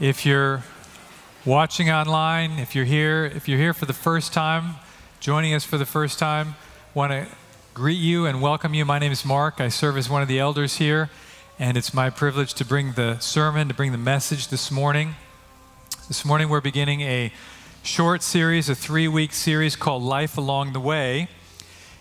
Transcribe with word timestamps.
If 0.00 0.26
you're 0.26 0.64
watching 1.46 1.88
online, 1.88 2.58
if 2.58 2.74
you're 2.74 2.84
here, 2.84 3.26
if 3.26 3.46
you're 3.46 3.60
here 3.60 3.72
for 3.72 3.86
the 3.86 3.92
first 3.92 4.32
time, 4.32 4.74
joining 5.20 5.54
us 5.54 5.62
for 5.62 5.78
the 5.78 5.86
first 5.86 6.18
time, 6.18 6.56
want 6.94 7.12
to 7.12 7.28
greet 7.74 8.00
you 8.00 8.26
and 8.26 8.42
welcome 8.42 8.74
you. 8.74 8.84
My 8.84 8.98
name 8.98 9.12
is 9.12 9.24
Mark. 9.24 9.60
I 9.60 9.68
serve 9.68 9.96
as 9.96 10.10
one 10.10 10.20
of 10.20 10.26
the 10.26 10.40
elders 10.40 10.78
here, 10.78 11.10
and 11.60 11.76
it's 11.76 11.94
my 11.94 12.10
privilege 12.10 12.54
to 12.54 12.64
bring 12.64 12.94
the 12.94 13.20
sermon, 13.20 13.68
to 13.68 13.74
bring 13.74 13.92
the 13.92 13.98
message 13.98 14.48
this 14.48 14.68
morning. 14.68 15.14
This 16.08 16.24
morning 16.24 16.48
we're 16.48 16.60
beginning 16.60 17.02
a 17.02 17.32
short 17.84 18.24
series, 18.24 18.68
a 18.68 18.74
three 18.74 19.06
week 19.06 19.32
series 19.32 19.76
called 19.76 20.02
Life 20.02 20.36
Along 20.36 20.72
the 20.72 20.80
Way. 20.80 21.28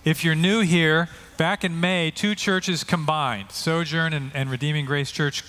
If 0.03 0.25
you're 0.25 0.33
new 0.33 0.61
here, 0.61 1.09
back 1.37 1.63
in 1.63 1.79
May, 1.79 2.09
two 2.09 2.33
churches 2.33 2.83
combined, 2.83 3.51
Sojourn 3.51 4.13
and, 4.13 4.31
and 4.33 4.49
Redeeming 4.49 4.85
Grace 4.85 5.11
Church 5.11 5.43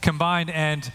combined. 0.00 0.48
And 0.48 0.90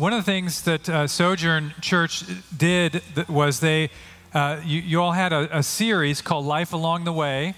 one 0.00 0.14
of 0.14 0.24
the 0.24 0.32
things 0.32 0.62
that 0.62 0.88
uh, 0.88 1.06
Sojourn 1.06 1.74
Church 1.82 2.24
did 2.56 3.02
was 3.28 3.60
they, 3.60 3.90
uh, 4.32 4.58
you, 4.64 4.80
you, 4.80 5.02
all 5.02 5.12
had 5.12 5.30
a, 5.30 5.58
a, 5.58 5.62
series 5.62 6.22
called 6.22 6.46
Life 6.46 6.72
Along 6.72 7.04
the 7.04 7.12
Way. 7.12 7.52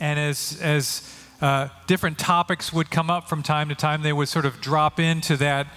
And 0.00 0.18
as, 0.18 0.58
as 0.60 1.16
uh, 1.40 1.68
different 1.86 2.18
topics 2.18 2.72
would 2.72 2.90
come 2.90 3.10
up 3.10 3.28
from 3.28 3.44
time 3.44 3.68
to 3.68 3.76
time, 3.76 4.02
they 4.02 4.12
would 4.12 4.26
sort 4.26 4.44
of 4.44 4.60
drop 4.60 4.98
into 4.98 5.36
that 5.36 5.68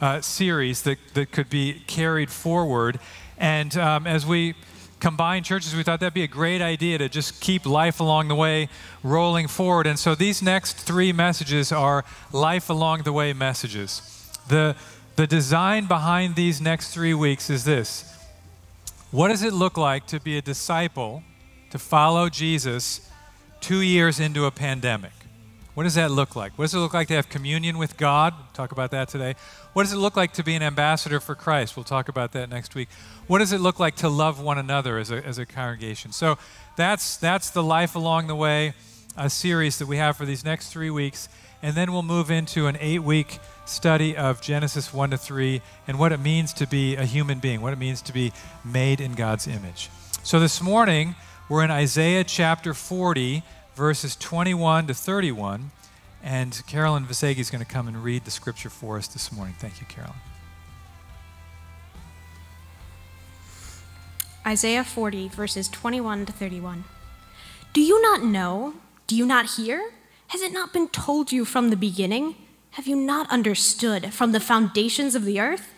uh, 0.00 0.20
series 0.20 0.82
that, 0.82 0.98
that 1.14 1.32
could 1.32 1.50
be 1.50 1.82
carried 1.88 2.30
forward. 2.30 3.00
And 3.36 3.76
um, 3.76 4.06
as 4.06 4.24
we 4.24 4.54
combine 5.00 5.42
churches, 5.42 5.74
we 5.74 5.82
thought 5.82 5.98
that'd 5.98 6.14
be 6.14 6.22
a 6.22 6.28
great 6.28 6.62
idea 6.62 6.98
to 6.98 7.08
just 7.08 7.40
keep 7.40 7.66
life 7.66 7.98
along 7.98 8.28
the 8.28 8.36
way 8.36 8.68
rolling 9.02 9.48
forward. 9.48 9.88
And 9.88 9.98
so 9.98 10.14
these 10.14 10.40
next 10.40 10.74
three 10.74 11.12
messages 11.12 11.72
are 11.72 12.04
life 12.32 12.70
along 12.70 13.02
the 13.02 13.12
way 13.12 13.32
messages. 13.32 14.12
The, 14.46 14.76
the 15.16 15.26
design 15.26 15.86
behind 15.86 16.34
these 16.34 16.60
next 16.60 16.92
three 16.92 17.14
weeks 17.14 17.50
is 17.50 17.64
this 17.64 18.16
What 19.10 19.28
does 19.28 19.42
it 19.42 19.52
look 19.52 19.76
like 19.76 20.06
to 20.08 20.20
be 20.20 20.36
a 20.38 20.42
disciple, 20.42 21.22
to 21.70 21.78
follow 21.78 22.28
Jesus 22.28 23.08
two 23.60 23.80
years 23.80 24.20
into 24.20 24.44
a 24.44 24.50
pandemic? 24.50 25.12
What 25.74 25.84
does 25.84 25.96
that 25.96 26.12
look 26.12 26.36
like? 26.36 26.56
What 26.56 26.66
does 26.66 26.74
it 26.74 26.78
look 26.78 26.94
like 26.94 27.08
to 27.08 27.14
have 27.14 27.28
communion 27.28 27.78
with 27.78 27.96
God? 27.96 28.34
We'll 28.36 28.46
talk 28.52 28.70
about 28.70 28.92
that 28.92 29.08
today. 29.08 29.34
What 29.72 29.82
does 29.82 29.92
it 29.92 29.96
look 29.96 30.16
like 30.16 30.32
to 30.34 30.44
be 30.44 30.54
an 30.54 30.62
ambassador 30.62 31.18
for 31.18 31.34
Christ? 31.34 31.76
We'll 31.76 31.82
talk 31.82 32.08
about 32.08 32.30
that 32.32 32.48
next 32.48 32.76
week. 32.76 32.88
What 33.26 33.40
does 33.40 33.52
it 33.52 33.60
look 33.60 33.80
like 33.80 33.96
to 33.96 34.08
love 34.08 34.40
one 34.40 34.56
another 34.56 34.98
as 34.98 35.10
a, 35.10 35.16
as 35.26 35.38
a 35.38 35.44
congregation? 35.44 36.12
So 36.12 36.38
that's, 36.76 37.16
that's 37.16 37.50
the 37.50 37.62
Life 37.62 37.96
Along 37.96 38.28
the 38.28 38.36
Way 38.36 38.74
a 39.16 39.30
series 39.30 39.78
that 39.78 39.86
we 39.86 39.96
have 39.96 40.16
for 40.16 40.26
these 40.26 40.44
next 40.44 40.70
three 40.70 40.90
weeks. 40.90 41.28
And 41.64 41.74
then 41.74 41.94
we'll 41.94 42.02
move 42.02 42.30
into 42.30 42.66
an 42.66 42.76
eight 42.78 43.02
week 43.02 43.38
study 43.64 44.14
of 44.14 44.42
Genesis 44.42 44.92
1 44.92 45.12
to 45.12 45.16
3 45.16 45.62
and 45.88 45.98
what 45.98 46.12
it 46.12 46.20
means 46.20 46.52
to 46.52 46.66
be 46.66 46.94
a 46.94 47.06
human 47.06 47.38
being, 47.38 47.62
what 47.62 47.72
it 47.72 47.78
means 47.78 48.02
to 48.02 48.12
be 48.12 48.34
made 48.62 49.00
in 49.00 49.14
God's 49.14 49.46
image. 49.46 49.88
So 50.22 50.38
this 50.38 50.60
morning, 50.60 51.14
we're 51.48 51.64
in 51.64 51.70
Isaiah 51.70 52.22
chapter 52.22 52.74
40, 52.74 53.42
verses 53.76 54.14
21 54.16 54.88
to 54.88 54.94
31. 54.94 55.70
And 56.22 56.62
Carolyn 56.66 57.06
Vasegi 57.06 57.38
is 57.38 57.50
going 57.50 57.64
to 57.64 57.70
come 57.70 57.88
and 57.88 58.04
read 58.04 58.26
the 58.26 58.30
scripture 58.30 58.68
for 58.68 58.98
us 58.98 59.08
this 59.08 59.32
morning. 59.32 59.54
Thank 59.58 59.80
you, 59.80 59.86
Carolyn. 59.86 60.16
Isaiah 64.46 64.84
40, 64.84 65.28
verses 65.28 65.68
21 65.68 66.26
to 66.26 66.32
31. 66.32 66.84
Do 67.72 67.80
you 67.80 68.02
not 68.02 68.22
know? 68.22 68.74
Do 69.06 69.16
you 69.16 69.24
not 69.24 69.46
hear? 69.56 69.92
Has 70.34 70.42
it 70.42 70.52
not 70.52 70.72
been 70.72 70.88
told 70.88 71.30
you 71.30 71.44
from 71.44 71.70
the 71.70 71.76
beginning? 71.76 72.34
Have 72.72 72.88
you 72.88 72.96
not 72.96 73.30
understood 73.30 74.12
from 74.12 74.32
the 74.32 74.40
foundations 74.40 75.14
of 75.14 75.24
the 75.24 75.38
earth? 75.38 75.72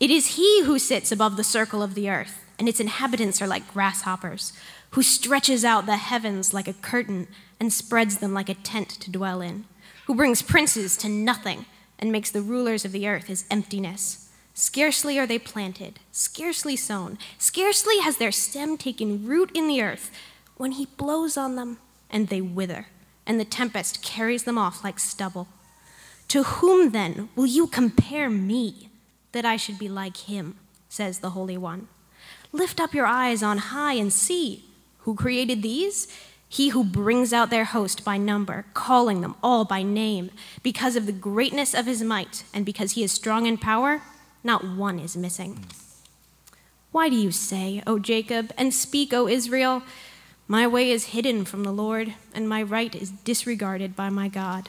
It 0.00 0.10
is 0.10 0.34
He 0.34 0.64
who 0.64 0.80
sits 0.80 1.12
above 1.12 1.36
the 1.36 1.44
circle 1.44 1.80
of 1.80 1.94
the 1.94 2.10
earth, 2.10 2.44
and 2.58 2.68
its 2.68 2.80
inhabitants 2.80 3.40
are 3.40 3.46
like 3.46 3.72
grasshoppers 3.72 4.52
who 4.90 5.02
stretches 5.04 5.64
out 5.64 5.86
the 5.86 5.96
heavens 5.96 6.52
like 6.52 6.66
a 6.66 6.72
curtain 6.72 7.28
and 7.60 7.72
spreads 7.72 8.18
them 8.18 8.34
like 8.34 8.48
a 8.48 8.54
tent 8.54 8.88
to 8.88 9.12
dwell 9.12 9.40
in, 9.40 9.66
who 10.06 10.16
brings 10.16 10.42
princes 10.42 10.96
to 10.96 11.08
nothing 11.08 11.66
and 11.96 12.10
makes 12.10 12.32
the 12.32 12.42
rulers 12.42 12.84
of 12.84 12.90
the 12.90 13.06
earth 13.06 13.28
his 13.28 13.44
emptiness. 13.48 14.28
Scarcely 14.54 15.20
are 15.20 15.26
they 15.28 15.38
planted, 15.38 16.00
scarcely 16.10 16.74
sown, 16.74 17.16
scarcely 17.38 18.00
has 18.00 18.16
their 18.16 18.32
stem 18.32 18.76
taken 18.76 19.24
root 19.24 19.52
in 19.54 19.68
the 19.68 19.80
earth, 19.80 20.10
when 20.56 20.72
he 20.72 20.86
blows 20.96 21.36
on 21.36 21.54
them 21.54 21.78
and 22.10 22.26
they 22.26 22.40
wither, 22.40 22.88
and 23.26 23.38
the 23.38 23.44
tempest 23.44 24.02
carries 24.02 24.44
them 24.44 24.58
off 24.58 24.82
like 24.84 24.98
stubble. 24.98 25.48
To 26.28 26.42
whom 26.42 26.90
then 26.90 27.28
will 27.34 27.46
you 27.46 27.66
compare 27.66 28.30
me, 28.30 28.88
that 29.32 29.44
I 29.44 29.56
should 29.56 29.78
be 29.78 29.88
like 29.88 30.16
him, 30.16 30.56
says 30.88 31.18
the 31.18 31.30
Holy 31.30 31.56
One? 31.56 31.88
Lift 32.52 32.80
up 32.80 32.94
your 32.94 33.06
eyes 33.06 33.42
on 33.42 33.58
high 33.58 33.94
and 33.94 34.12
see. 34.12 34.64
Who 35.00 35.14
created 35.14 35.62
these? 35.62 36.08
He 36.48 36.70
who 36.70 36.82
brings 36.82 37.32
out 37.32 37.50
their 37.50 37.64
host 37.64 38.04
by 38.04 38.16
number, 38.16 38.66
calling 38.74 39.20
them 39.20 39.36
all 39.42 39.64
by 39.64 39.82
name. 39.84 40.30
Because 40.62 40.96
of 40.96 41.06
the 41.06 41.12
greatness 41.12 41.74
of 41.74 41.86
his 41.86 42.02
might, 42.02 42.42
and 42.52 42.66
because 42.66 42.92
he 42.92 43.04
is 43.04 43.12
strong 43.12 43.46
in 43.46 43.56
power, 43.56 44.02
not 44.42 44.66
one 44.68 44.98
is 44.98 45.16
missing. 45.16 45.64
Why 46.90 47.08
do 47.08 47.14
you 47.14 47.30
say, 47.30 47.82
O 47.86 48.00
Jacob, 48.00 48.52
and 48.58 48.74
speak, 48.74 49.12
O 49.12 49.28
Israel, 49.28 49.82
My 50.50 50.66
way 50.66 50.90
is 50.90 51.14
hidden 51.14 51.44
from 51.44 51.62
the 51.62 51.70
Lord, 51.70 52.14
and 52.34 52.48
my 52.48 52.60
right 52.60 52.92
is 52.92 53.12
disregarded 53.12 53.94
by 53.94 54.08
my 54.08 54.26
God? 54.26 54.68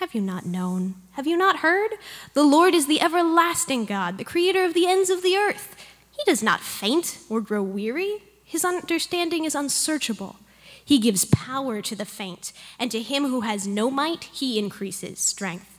Have 0.00 0.14
you 0.14 0.20
not 0.20 0.44
known? 0.44 0.96
Have 1.12 1.26
you 1.26 1.34
not 1.34 1.60
heard? 1.60 1.92
The 2.34 2.42
Lord 2.42 2.74
is 2.74 2.86
the 2.86 3.00
everlasting 3.00 3.86
God, 3.86 4.18
the 4.18 4.22
creator 4.22 4.64
of 4.64 4.74
the 4.74 4.86
ends 4.86 5.08
of 5.08 5.22
the 5.22 5.34
earth. 5.34 5.74
He 6.10 6.22
does 6.26 6.42
not 6.42 6.60
faint 6.60 7.20
or 7.30 7.40
grow 7.40 7.62
weary. 7.62 8.18
His 8.44 8.66
understanding 8.66 9.46
is 9.46 9.54
unsearchable. 9.54 10.36
He 10.84 10.98
gives 10.98 11.24
power 11.24 11.80
to 11.80 11.96
the 11.96 12.04
faint, 12.04 12.52
and 12.78 12.90
to 12.90 13.00
him 13.00 13.28
who 13.28 13.40
has 13.40 13.66
no 13.66 13.90
might, 13.90 14.24
he 14.24 14.58
increases 14.58 15.18
strength. 15.20 15.78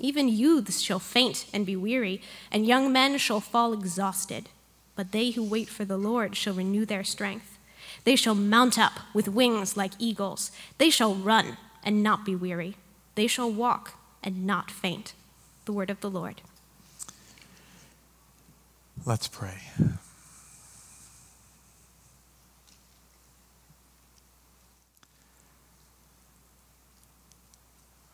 Even 0.00 0.28
youths 0.28 0.82
shall 0.82 0.98
faint 0.98 1.46
and 1.50 1.64
be 1.64 1.76
weary, 1.76 2.20
and 2.52 2.66
young 2.66 2.92
men 2.92 3.16
shall 3.16 3.40
fall 3.40 3.72
exhausted. 3.72 4.50
But 4.94 5.12
they 5.12 5.30
who 5.30 5.42
wait 5.42 5.70
for 5.70 5.86
the 5.86 5.96
Lord 5.96 6.36
shall 6.36 6.52
renew 6.52 6.84
their 6.84 7.04
strength. 7.04 7.55
They 8.06 8.14
shall 8.14 8.36
mount 8.36 8.78
up 8.78 9.00
with 9.12 9.26
wings 9.26 9.76
like 9.76 9.90
eagles. 9.98 10.52
They 10.78 10.90
shall 10.90 11.16
run 11.16 11.56
and 11.82 12.04
not 12.04 12.24
be 12.24 12.36
weary. 12.36 12.76
They 13.16 13.26
shall 13.26 13.50
walk 13.50 13.94
and 14.22 14.46
not 14.46 14.70
faint. 14.70 15.12
The 15.64 15.72
word 15.72 15.90
of 15.90 16.00
the 16.00 16.08
Lord. 16.08 16.40
Let's 19.04 19.26
pray. 19.26 19.58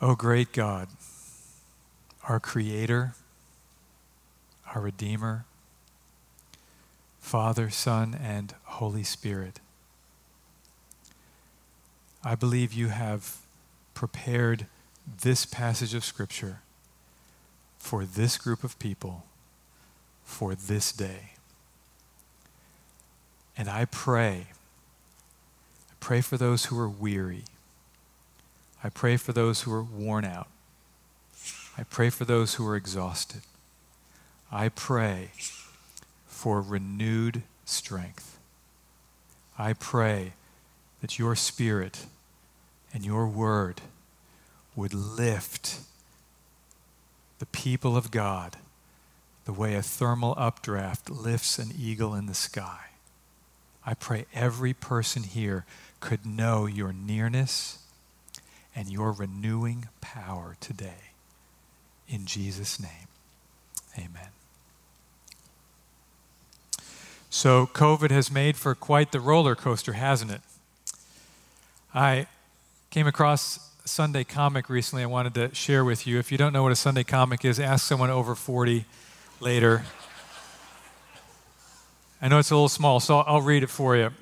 O 0.00 0.14
great 0.14 0.52
God, 0.52 0.88
our 2.26 2.40
Creator, 2.40 3.12
our 4.74 4.80
Redeemer, 4.80 5.44
Father, 7.20 7.68
Son, 7.68 8.18
and 8.18 8.54
Holy 8.64 9.04
Spirit, 9.04 9.60
I 12.24 12.34
believe 12.36 12.72
you 12.72 12.88
have 12.88 13.38
prepared 13.94 14.66
this 15.22 15.44
passage 15.44 15.94
of 15.94 16.04
Scripture 16.04 16.60
for 17.78 18.04
this 18.04 18.38
group 18.38 18.62
of 18.62 18.78
people 18.78 19.24
for 20.24 20.54
this 20.54 20.92
day. 20.92 21.32
And 23.56 23.68
I 23.68 23.86
pray, 23.86 24.46
I 25.90 25.94
pray 25.98 26.20
for 26.20 26.36
those 26.36 26.66
who 26.66 26.78
are 26.78 26.88
weary. 26.88 27.44
I 28.84 28.88
pray 28.88 29.16
for 29.16 29.32
those 29.32 29.62
who 29.62 29.72
are 29.72 29.82
worn 29.82 30.24
out. 30.24 30.48
I 31.76 31.82
pray 31.82 32.08
for 32.08 32.24
those 32.24 32.54
who 32.54 32.66
are 32.66 32.76
exhausted. 32.76 33.42
I 34.50 34.68
pray 34.68 35.30
for 36.26 36.60
renewed 36.60 37.42
strength. 37.64 38.38
I 39.58 39.72
pray 39.72 40.34
that 41.02 41.18
your 41.18 41.36
spirit 41.36 42.06
and 42.94 43.04
your 43.04 43.26
word 43.26 43.82
would 44.74 44.94
lift 44.94 45.80
the 47.38 47.46
people 47.46 47.96
of 47.96 48.10
God 48.10 48.56
the 49.44 49.52
way 49.52 49.74
a 49.74 49.82
thermal 49.82 50.34
updraft 50.38 51.10
lifts 51.10 51.58
an 51.58 51.72
eagle 51.76 52.14
in 52.14 52.26
the 52.26 52.34
sky. 52.34 52.86
I 53.84 53.94
pray 53.94 54.26
every 54.32 54.72
person 54.72 55.24
here 55.24 55.66
could 55.98 56.24
know 56.24 56.66
your 56.66 56.92
nearness 56.92 57.78
and 58.74 58.88
your 58.88 59.10
renewing 59.10 59.88
power 60.00 60.56
today. 60.60 61.10
In 62.08 62.26
Jesus' 62.26 62.78
name, 62.78 63.08
amen. 63.98 64.28
So, 67.28 67.66
COVID 67.66 68.10
has 68.10 68.30
made 68.30 68.56
for 68.56 68.74
quite 68.74 69.10
the 69.10 69.18
roller 69.18 69.54
coaster, 69.56 69.94
hasn't 69.94 70.30
it? 70.30 70.42
I 71.94 72.26
came 72.88 73.06
across 73.06 73.70
Sunday 73.84 74.24
comic 74.24 74.70
recently 74.70 75.02
I 75.02 75.06
wanted 75.06 75.34
to 75.34 75.54
share 75.54 75.84
with 75.84 76.06
you. 76.06 76.18
If 76.18 76.32
you 76.32 76.38
don't 76.38 76.54
know 76.54 76.62
what 76.62 76.72
a 76.72 76.76
Sunday 76.76 77.04
comic 77.04 77.44
is, 77.44 77.60
ask 77.60 77.86
someone 77.86 78.08
over 78.08 78.34
40 78.34 78.86
later. 79.40 79.84
I 82.22 82.28
know 82.28 82.38
it's 82.38 82.50
a 82.50 82.54
little 82.54 82.70
small, 82.70 82.98
so 82.98 83.18
I'll 83.18 83.42
read 83.42 83.62
it 83.62 83.68
for 83.68 83.94
you. 83.94 84.06
It 84.06 84.12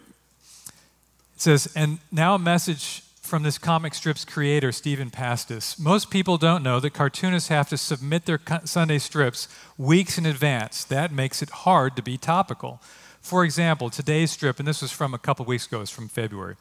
says, 1.36 1.72
And 1.76 2.00
now 2.10 2.34
a 2.34 2.40
message 2.40 3.02
from 3.22 3.44
this 3.44 3.56
comic 3.56 3.94
strip's 3.94 4.24
creator, 4.24 4.72
Stephan 4.72 5.10
Pastis. 5.10 5.78
Most 5.78 6.10
people 6.10 6.38
don't 6.38 6.64
know 6.64 6.80
that 6.80 6.90
cartoonists 6.90 7.50
have 7.50 7.68
to 7.68 7.76
submit 7.76 8.26
their 8.26 8.40
Sunday 8.64 8.98
strips 8.98 9.46
weeks 9.78 10.18
in 10.18 10.26
advance. 10.26 10.82
That 10.82 11.12
makes 11.12 11.40
it 11.40 11.50
hard 11.50 11.94
to 11.94 12.02
be 12.02 12.18
topical. 12.18 12.80
For 13.20 13.44
example, 13.44 13.90
today's 13.90 14.32
strip, 14.32 14.58
and 14.58 14.66
this 14.66 14.82
was 14.82 14.90
from 14.90 15.14
a 15.14 15.18
couple 15.18 15.44
weeks 15.44 15.68
ago, 15.68 15.82
it's 15.82 15.90
from 15.92 16.08
February. 16.08 16.56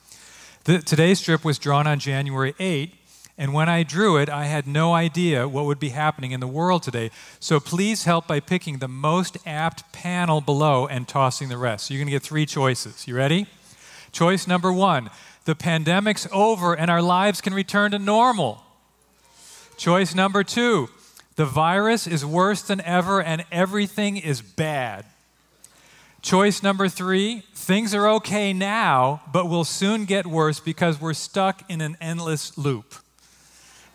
The, 0.70 0.78
today's 0.78 1.18
strip 1.18 1.44
was 1.44 1.58
drawn 1.58 1.88
on 1.88 1.98
January 1.98 2.54
8, 2.60 2.94
and 3.40 3.56
when 3.56 3.68
I 3.68 3.82
drew 3.82 4.18
it, 4.18 4.30
I 4.30 4.46
had 4.46 4.68
no 4.68 4.94
idea 4.94 5.48
what 5.48 5.66
would 5.66 5.80
be 5.80 5.90
happening 5.90 6.32
in 6.32 6.42
the 6.42 6.48
world 6.48 6.84
today. 6.84 7.10
So 7.40 7.60
please 7.60 8.04
help 8.04 8.28
by 8.28 8.40
picking 8.40 8.78
the 8.78 8.88
most 8.88 9.36
apt 9.48 9.92
panel 9.92 10.42
below 10.42 10.86
and 10.86 11.08
tossing 11.08 11.50
the 11.50 11.58
rest. 11.58 11.88
So 11.88 11.96
you're 11.96 12.02
going 12.02 12.10
to 12.10 12.12
get 12.12 12.22
three 12.22 12.46
choices. 12.46 13.08
You 13.08 13.16
ready? 13.16 13.48
Choice 14.12 14.46
number 14.46 14.72
one 14.72 15.10
the 15.46 15.56
pandemic's 15.56 16.28
over 16.32 16.76
and 16.76 16.92
our 16.92 17.02
lives 17.02 17.42
can 17.42 17.56
return 17.56 17.90
to 17.90 17.98
normal. 17.98 18.64
Choice 19.76 20.14
number 20.14 20.44
two 20.44 20.88
the 21.36 21.46
virus 21.46 22.06
is 22.06 22.24
worse 22.24 22.62
than 22.62 22.80
ever 22.82 23.24
and 23.24 23.44
everything 23.52 24.18
is 24.18 24.44
bad. 24.44 25.08
Choice 26.22 26.62
number 26.62 26.90
three 26.90 27.44
things 27.54 27.94
are 27.94 28.08
okay 28.10 28.52
now, 28.52 29.22
but 29.32 29.48
will 29.48 29.64
soon 29.64 30.06
get 30.06 30.26
worse 30.26 30.60
because 30.60 31.00
we're 31.00 31.14
stuck 31.14 31.70
in 31.70 31.82
an 31.82 31.96
endless 32.02 32.58
loop. 32.58 32.96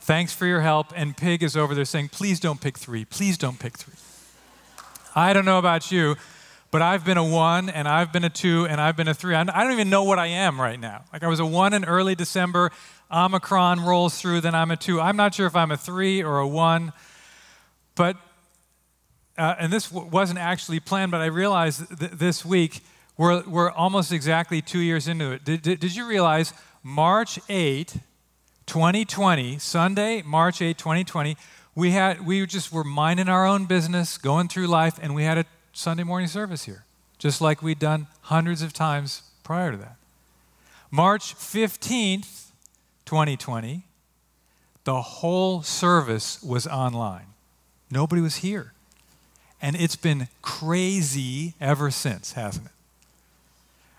Thanks 0.00 0.32
for 0.32 0.46
your 0.46 0.60
help. 0.60 0.92
And 0.94 1.16
Pig 1.16 1.42
is 1.42 1.56
over 1.56 1.74
there 1.74 1.84
saying, 1.84 2.10
please 2.10 2.38
don't 2.38 2.60
pick 2.60 2.78
three. 2.78 3.04
Please 3.04 3.36
don't 3.36 3.58
pick 3.58 3.76
three. 3.76 3.94
I 5.14 5.32
don't 5.32 5.44
know 5.44 5.58
about 5.58 5.90
you, 5.90 6.16
but 6.70 6.82
I've 6.82 7.04
been 7.04 7.18
a 7.18 7.24
one 7.24 7.68
and 7.68 7.86
I've 7.86 8.12
been 8.12 8.24
a 8.24 8.30
two 8.30 8.66
and 8.66 8.80
I've 8.80 8.96
been 8.96 9.08
a 9.08 9.14
three. 9.14 9.34
I 9.34 9.44
don't 9.44 9.72
even 9.72 9.90
know 9.90 10.04
what 10.04 10.18
I 10.18 10.26
am 10.26 10.60
right 10.60 10.78
now. 10.78 11.04
Like 11.12 11.22
I 11.22 11.28
was 11.28 11.40
a 11.40 11.46
one 11.46 11.72
in 11.72 11.84
early 11.84 12.14
December, 12.14 12.70
Omicron 13.12 13.80
rolls 13.80 14.20
through, 14.20 14.40
then 14.40 14.54
I'm 14.54 14.70
a 14.70 14.76
two. 14.76 15.00
I'm 15.00 15.16
not 15.16 15.34
sure 15.34 15.46
if 15.46 15.56
I'm 15.56 15.70
a 15.70 15.76
three 15.76 16.22
or 16.22 16.38
a 16.38 16.48
one, 16.48 16.92
but, 17.94 18.16
uh, 19.36 19.54
and 19.58 19.72
this 19.72 19.90
w- 19.90 20.08
wasn't 20.10 20.38
actually 20.38 20.80
planned, 20.80 21.10
but 21.10 21.20
I 21.20 21.26
realized 21.26 21.98
th- 21.98 22.12
this 22.12 22.44
week 22.44 22.82
we're, 23.16 23.42
we're 23.42 23.70
almost 23.70 24.12
exactly 24.12 24.62
two 24.62 24.80
years 24.80 25.08
into 25.08 25.32
it. 25.32 25.44
Did, 25.44 25.62
did, 25.62 25.80
did 25.80 25.96
you 25.96 26.06
realize 26.06 26.52
March 26.82 27.38
8, 27.48 27.96
2020, 28.66 29.58
Sunday, 29.58 30.22
March 30.22 30.60
8, 30.62 30.76
2020, 30.76 31.36
we 31.74 31.90
had 31.90 32.24
we 32.24 32.46
just 32.46 32.72
were 32.72 32.84
minding 32.84 33.28
our 33.28 33.46
own 33.46 33.64
business, 33.64 34.16
going 34.16 34.48
through 34.48 34.68
life, 34.68 34.98
and 35.02 35.14
we 35.14 35.24
had 35.24 35.38
a 35.38 35.44
Sunday 35.72 36.04
morning 36.04 36.28
service 36.28 36.64
here, 36.64 36.84
just 37.18 37.40
like 37.40 37.62
we'd 37.62 37.80
done 37.80 38.06
hundreds 38.22 38.62
of 38.62 38.72
times 38.72 39.22
prior 39.42 39.72
to 39.72 39.76
that. 39.78 39.96
March 40.90 41.34
15th, 41.34 42.50
2020, 43.06 43.82
the 44.84 45.02
whole 45.02 45.62
service 45.62 46.40
was 46.42 46.66
online. 46.68 47.26
Nobody 47.90 48.22
was 48.22 48.36
here. 48.36 48.73
And 49.64 49.76
it's 49.76 49.96
been 49.96 50.28
crazy 50.42 51.54
ever 51.58 51.90
since, 51.90 52.32
hasn't 52.32 52.66
it? 52.66 52.72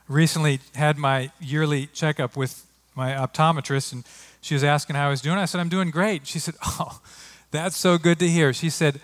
Recently 0.08 0.60
had 0.76 0.96
my 0.96 1.32
yearly 1.42 1.88
checkup 1.88 2.38
with 2.38 2.68
my 2.94 3.14
optometrist, 3.14 3.92
and 3.92 4.06
she 4.42 4.54
was 4.54 4.64
asking 4.64 4.96
how 4.96 5.08
I 5.08 5.10
was 5.10 5.22
doing. 5.22 5.40
I 5.40 5.46
said, 5.46 5.60
I'm 5.60 5.70
doing 5.70 5.90
great. 5.90 6.28
She 6.28 6.38
said, 6.38 6.54
Oh, 6.64 7.02
that's 7.50 7.76
so 7.78 7.98
good 7.98 8.20
to 8.20 8.30
hear. 8.30 8.54
She 8.54 8.70
said, 8.70 9.02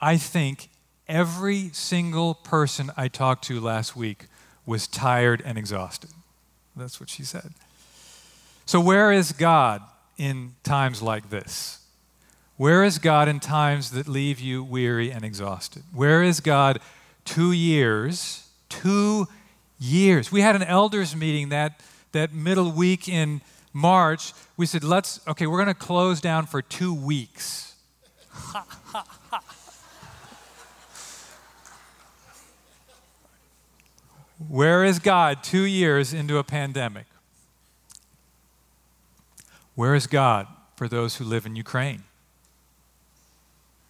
I 0.00 0.16
think 0.16 0.70
every 1.06 1.68
single 1.74 2.32
person 2.32 2.90
I 2.96 3.08
talked 3.08 3.44
to 3.48 3.60
last 3.60 3.94
week 3.94 4.24
was 4.64 4.86
tired 4.86 5.42
and 5.44 5.58
exhausted. 5.58 6.08
That's 6.74 6.98
what 6.98 7.10
she 7.10 7.24
said. 7.24 7.52
So, 8.64 8.80
where 8.80 9.12
is 9.12 9.32
God 9.32 9.82
in 10.16 10.54
times 10.62 11.02
like 11.02 11.28
this? 11.28 11.79
Where 12.60 12.84
is 12.84 12.98
God 12.98 13.26
in 13.26 13.40
times 13.40 13.92
that 13.92 14.06
leave 14.06 14.38
you 14.38 14.62
weary 14.62 15.10
and 15.10 15.24
exhausted? 15.24 15.82
Where 15.94 16.22
is 16.22 16.40
God 16.40 16.78
two 17.24 17.52
years? 17.52 18.50
Two 18.68 19.28
years. 19.78 20.30
We 20.30 20.42
had 20.42 20.54
an 20.56 20.64
elders 20.64 21.16
meeting 21.16 21.48
that, 21.48 21.80
that 22.12 22.34
middle 22.34 22.70
week 22.70 23.08
in 23.08 23.40
March, 23.72 24.34
we 24.58 24.66
said, 24.66 24.84
let's, 24.84 25.26
okay, 25.26 25.46
we're 25.46 25.56
going 25.56 25.68
to 25.68 25.74
close 25.74 26.20
down 26.20 26.44
for 26.44 26.60
two 26.60 26.92
weeks. 26.92 27.76
Where 34.48 34.84
is 34.84 34.98
God 34.98 35.42
two 35.42 35.64
years 35.64 36.12
into 36.12 36.36
a 36.36 36.44
pandemic? 36.44 37.06
Where 39.74 39.94
is 39.94 40.06
God 40.06 40.46
for 40.76 40.88
those 40.88 41.16
who 41.16 41.24
live 41.24 41.46
in 41.46 41.56
Ukraine? 41.56 42.02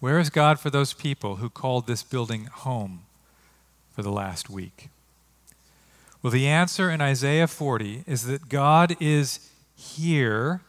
Where 0.01 0.17
is 0.17 0.31
God 0.31 0.59
for 0.59 0.71
those 0.71 0.93
people 0.93 1.35
who 1.35 1.47
called 1.47 1.85
this 1.85 2.01
building 2.01 2.45
home 2.45 3.03
for 3.93 4.01
the 4.01 4.11
last 4.11 4.49
week? 4.49 4.89
Well, 6.23 6.31
the 6.31 6.47
answer 6.47 6.89
in 6.89 7.01
Isaiah 7.01 7.45
40 7.45 8.05
is 8.07 8.25
that 8.25 8.49
God 8.49 8.95
is 8.99 9.51
here 9.75 10.61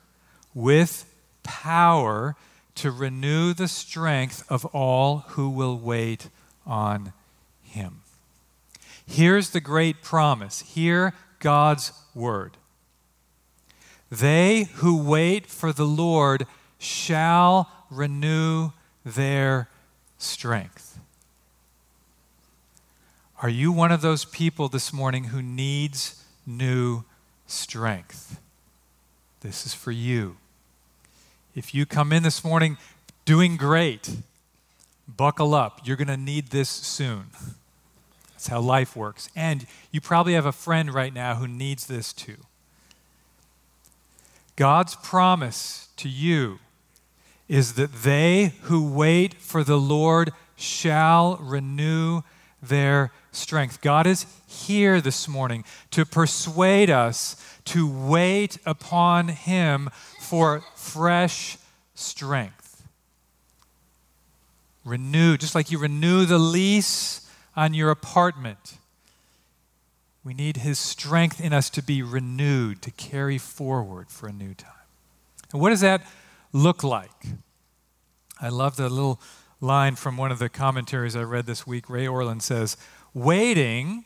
with 0.55 1.11
power 1.43 2.37
to 2.75 2.91
renew 2.91 3.55
the 3.55 3.69
strength 3.69 4.45
of 4.51 4.67
all 4.67 5.25
who 5.29 5.49
will 5.49 5.79
wait 5.79 6.29
on 6.67 7.15
him. 7.63 8.03
Here's 9.07 9.51
the 9.51 9.63
great 9.63 10.03
promise. 10.03 10.61
Hear 10.61 11.15
God's 11.39 11.93
word. 12.15 12.59
They 14.11 14.65
who 14.75 15.03
wait 15.03 15.47
for 15.47 15.73
the 15.73 15.87
Lord 15.87 16.47
shall 16.79 17.71
renew 17.91 18.73
their 19.05 19.69
strength. 20.19 20.99
Are 23.43 23.49
you 23.49 23.73
one 23.73 23.91
of 23.91 24.03
those 24.03 24.25
people 24.25 24.69
this 24.69 24.93
morning 24.93 25.25
who 25.25 25.43
needs 25.43 26.23
new 26.47 27.05
strength? 27.47 28.41
This 29.41 29.67
is 29.67 29.75
for 29.75 29.91
you. 29.91 30.37
If 31.55 31.75
you 31.75 31.85
come 31.85 32.13
in 32.13 32.23
this 32.23 32.45
morning 32.45 32.79
doing 33.25 33.57
great, 33.57 34.17
buckle 35.09 35.55
up. 35.55 35.81
You're 35.85 35.97
going 35.97 36.09
to 36.09 36.17
need 36.17 36.49
this 36.49 36.69
soon. 36.69 37.27
That's 38.31 38.47
how 38.47 38.61
life 38.61 38.97
works. 38.97 39.29
And 39.35 39.67
you 39.91 40.01
probably 40.01 40.35
have 40.35 40.47
a 40.47 40.53
friend 40.53 40.95
right 40.95 41.13
now 41.13 41.35
who 41.35 41.49
needs 41.49 41.87
this 41.87 42.13
too. 42.13 42.39
God's 44.57 44.95
promise 44.95 45.89
to 45.97 46.09
you 46.09 46.59
is 47.53 47.75
that 47.75 47.93
they 48.03 48.55
who 48.63 48.83
wait 48.83 49.35
for 49.35 49.63
the 49.63 49.77
Lord 49.77 50.33
shall 50.57 51.37
renew 51.37 52.23
their 52.63 53.13
strength. 53.31 53.83
God 53.83 54.07
is 54.07 54.25
here 54.47 55.03
this 55.03 55.29
morning 55.29 55.63
to 55.91 56.07
persuade 56.07 56.89
us 56.89 57.37
to 57.67 57.87
wait 57.87 58.57
upon 58.65 59.29
Him 59.29 59.91
for 60.19 60.63
fresh 60.75 61.59
strength. 61.95 62.89
Renew, 64.83 65.37
just 65.37 65.55
like 65.55 65.71
you 65.71 65.79
renew 65.79 66.25
the 66.25 66.39
lease 66.39 67.31
on 67.55 67.75
your 67.75 67.91
apartment. 67.91 68.79
We 70.25 70.33
need 70.33 70.57
His 70.57 70.79
strength 70.79 71.39
in 71.39 71.53
us 71.53 71.69
to 71.69 71.83
be 71.83 72.01
renewed, 72.01 72.81
to 72.81 72.91
carry 72.93 73.37
forward 73.37 74.09
for 74.09 74.27
a 74.27 74.33
new 74.33 74.55
time. 74.55 74.73
And 75.53 75.61
what 75.61 75.69
does 75.69 75.83
that 75.83 76.01
look 76.53 76.83
like? 76.83 77.27
I 78.41 78.49
love 78.49 78.77
the 78.77 78.89
little 78.89 79.21
line 79.61 79.97
from 79.97 80.17
one 80.17 80.33
of 80.33 80.39
the 80.39 80.49
commentaries 80.49 81.17
I 81.17 81.23
read 81.23 81.47
this 81.47 81.67
week. 81.67 81.89
Ray 81.89 82.07
Ortlund 82.07 82.43
says, 82.43 82.77
Waiting 83.15 84.05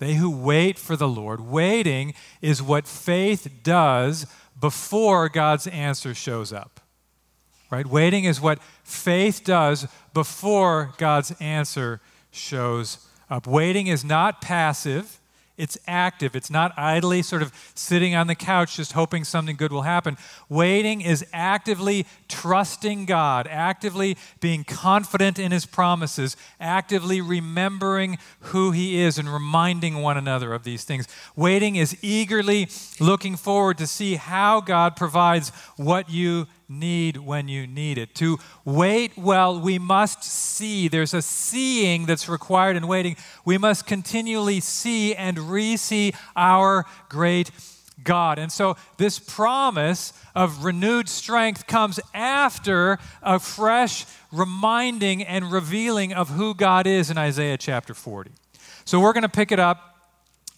they 0.00 0.14
who 0.14 0.30
wait 0.30 0.78
for 0.78 0.96
the 0.96 1.06
Lord. 1.06 1.40
Waiting 1.40 2.14
is 2.40 2.62
what 2.62 2.88
faith 2.88 3.60
does 3.62 4.26
before 4.58 5.28
God's 5.28 5.66
answer 5.66 6.14
shows 6.14 6.54
up. 6.54 6.80
Right? 7.70 7.86
Waiting 7.86 8.24
is 8.24 8.40
what 8.40 8.60
faith 8.82 9.44
does 9.44 9.86
before 10.14 10.94
God's 10.96 11.32
answer 11.38 12.00
shows 12.30 13.06
up. 13.28 13.46
Waiting 13.46 13.88
is 13.88 14.02
not 14.02 14.40
passive, 14.40 15.19
it's 15.60 15.76
active. 15.86 16.34
It's 16.34 16.50
not 16.50 16.72
idly 16.76 17.22
sort 17.22 17.42
of 17.42 17.52
sitting 17.74 18.14
on 18.14 18.26
the 18.26 18.34
couch 18.34 18.76
just 18.76 18.92
hoping 18.92 19.24
something 19.24 19.56
good 19.56 19.72
will 19.72 19.82
happen. 19.82 20.16
Waiting 20.48 21.02
is 21.02 21.24
actively 21.32 22.06
trusting 22.28 23.04
God, 23.04 23.46
actively 23.46 24.16
being 24.40 24.64
confident 24.64 25.38
in 25.38 25.52
His 25.52 25.66
promises, 25.66 26.36
actively 26.58 27.20
remembering 27.20 28.18
who 28.40 28.70
He 28.70 29.00
is 29.00 29.18
and 29.18 29.32
reminding 29.32 30.00
one 30.00 30.16
another 30.16 30.54
of 30.54 30.64
these 30.64 30.84
things. 30.84 31.06
Waiting 31.36 31.76
is 31.76 31.96
eagerly 32.02 32.68
looking 32.98 33.36
forward 33.36 33.76
to 33.78 33.86
see 33.86 34.16
how 34.16 34.60
God 34.60 34.96
provides 34.96 35.50
what 35.76 36.08
you 36.08 36.46
need 36.70 37.16
when 37.16 37.48
you 37.48 37.66
need 37.66 37.98
it. 37.98 38.14
To 38.16 38.38
wait 38.64 39.18
well, 39.18 39.60
we 39.60 39.78
must 39.78 40.22
see. 40.22 40.88
There's 40.88 41.12
a 41.12 41.20
seeing 41.20 42.06
that's 42.06 42.28
required 42.28 42.76
in 42.76 42.86
waiting. 42.86 43.16
We 43.44 43.58
must 43.58 43.86
continually 43.86 44.60
see 44.60 45.14
and 45.14 45.38
re 45.50 45.76
see 45.76 46.14
our 46.36 46.86
great 47.08 47.50
God. 48.04 48.38
And 48.38 48.50
so, 48.50 48.76
this 48.96 49.18
promise 49.18 50.12
of 50.34 50.64
renewed 50.64 51.08
strength 51.08 51.66
comes 51.66 52.00
after 52.14 52.98
a 53.22 53.38
fresh 53.38 54.06
reminding 54.32 55.22
and 55.22 55.52
revealing 55.52 56.12
of 56.12 56.30
who 56.30 56.54
God 56.54 56.86
is 56.86 57.10
in 57.10 57.18
Isaiah 57.18 57.58
chapter 57.58 57.94
40. 57.94 58.30
So, 58.84 59.00
we're 59.00 59.12
going 59.12 59.22
to 59.22 59.28
pick 59.28 59.52
it 59.52 59.58
up 59.58 59.90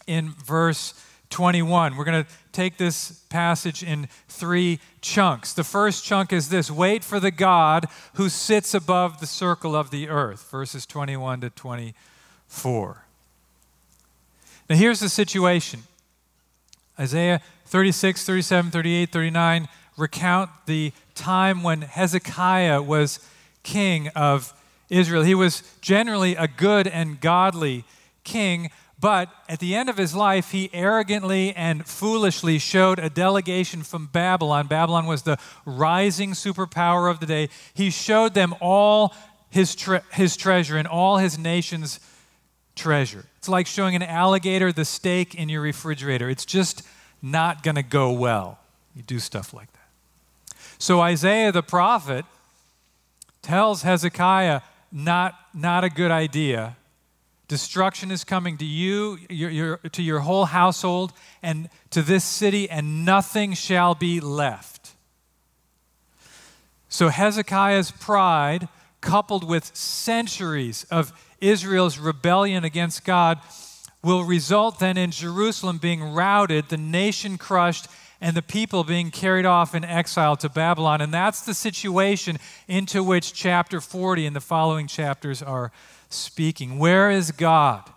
in 0.06 0.30
verse 0.30 0.94
21. 1.32 1.96
We're 1.96 2.04
going 2.04 2.22
to 2.22 2.30
take 2.52 2.76
this 2.76 3.24
passage 3.28 3.82
in 3.82 4.08
three 4.28 4.78
chunks. 5.00 5.52
The 5.52 5.64
first 5.64 6.04
chunk 6.04 6.32
is 6.32 6.50
this 6.50 6.70
wait 6.70 7.02
for 7.02 7.18
the 7.18 7.30
God 7.32 7.86
who 8.14 8.28
sits 8.28 8.74
above 8.74 9.18
the 9.18 9.26
circle 9.26 9.74
of 9.74 9.90
the 9.90 10.08
earth, 10.08 10.48
verses 10.50 10.86
21 10.86 11.40
to 11.40 11.50
24. 11.50 13.04
Now, 14.70 14.76
here's 14.76 15.00
the 15.00 15.08
situation 15.08 15.82
Isaiah 17.00 17.40
36, 17.66 18.24
37, 18.24 18.70
38, 18.70 19.10
39 19.10 19.68
recount 19.96 20.50
the 20.66 20.92
time 21.14 21.62
when 21.62 21.82
Hezekiah 21.82 22.82
was 22.82 23.18
king 23.62 24.08
of 24.08 24.52
Israel. 24.88 25.22
He 25.22 25.34
was 25.34 25.62
generally 25.80 26.36
a 26.36 26.46
good 26.46 26.86
and 26.86 27.20
godly 27.20 27.84
king, 28.24 28.70
but 29.02 29.28
at 29.48 29.58
the 29.58 29.74
end 29.74 29.88
of 29.88 29.96
his 29.96 30.14
life, 30.14 30.52
he 30.52 30.70
arrogantly 30.72 31.52
and 31.54 31.84
foolishly 31.84 32.60
showed 32.60 33.00
a 33.00 33.10
delegation 33.10 33.82
from 33.82 34.06
Babylon. 34.06 34.68
Babylon 34.68 35.06
was 35.06 35.22
the 35.22 35.38
rising 35.66 36.34
superpower 36.34 37.10
of 37.10 37.18
the 37.18 37.26
day. 37.26 37.48
He 37.74 37.90
showed 37.90 38.34
them 38.34 38.54
all 38.60 39.12
his, 39.50 39.74
tre- 39.74 40.02
his 40.12 40.36
treasure 40.36 40.76
and 40.76 40.86
all 40.86 41.16
his 41.16 41.36
nation's 41.36 41.98
treasure. 42.76 43.24
It's 43.38 43.48
like 43.48 43.66
showing 43.66 43.96
an 43.96 44.04
alligator 44.04 44.70
the 44.70 44.84
steak 44.84 45.34
in 45.34 45.48
your 45.48 45.62
refrigerator. 45.62 46.30
It's 46.30 46.44
just 46.44 46.82
not 47.20 47.64
going 47.64 47.74
to 47.74 47.82
go 47.82 48.12
well. 48.12 48.60
You 48.94 49.02
do 49.02 49.18
stuff 49.18 49.52
like 49.52 49.72
that. 49.72 50.56
So 50.78 51.00
Isaiah 51.00 51.50
the 51.50 51.64
prophet 51.64 52.24
tells 53.42 53.82
Hezekiah, 53.82 54.60
not, 54.92 55.34
not 55.52 55.82
a 55.82 55.90
good 55.90 56.12
idea. 56.12 56.76
Destruction 57.48 58.10
is 58.10 58.24
coming 58.24 58.56
to 58.58 58.64
you, 58.64 59.18
your, 59.28 59.50
your, 59.50 59.76
to 59.78 60.02
your 60.02 60.20
whole 60.20 60.46
household, 60.46 61.12
and 61.42 61.68
to 61.90 62.02
this 62.02 62.24
city, 62.24 62.70
and 62.70 63.04
nothing 63.04 63.52
shall 63.52 63.94
be 63.94 64.20
left. 64.20 64.94
So 66.88 67.08
Hezekiah's 67.08 67.90
pride, 67.90 68.68
coupled 69.00 69.48
with 69.48 69.74
centuries 69.74 70.84
of 70.90 71.12
Israel's 71.40 71.98
rebellion 71.98 72.64
against 72.64 73.04
God, 73.04 73.38
will 74.02 74.24
result 74.24 74.78
then 74.78 74.96
in 74.96 75.10
Jerusalem 75.10 75.78
being 75.78 76.02
routed, 76.02 76.68
the 76.68 76.76
nation 76.76 77.38
crushed, 77.38 77.86
and 78.20 78.36
the 78.36 78.42
people 78.42 78.84
being 78.84 79.10
carried 79.10 79.46
off 79.46 79.74
in 79.74 79.84
exile 79.84 80.36
to 80.36 80.48
Babylon. 80.48 81.00
And 81.00 81.12
that's 81.12 81.42
the 81.42 81.54
situation 81.54 82.38
into 82.68 83.02
which 83.02 83.32
chapter 83.32 83.80
40 83.80 84.26
and 84.26 84.36
the 84.36 84.40
following 84.40 84.86
chapters 84.86 85.42
are 85.42 85.72
speaking. 86.12 86.78
Where 86.78 87.10
is 87.10 87.30
God 87.30 87.90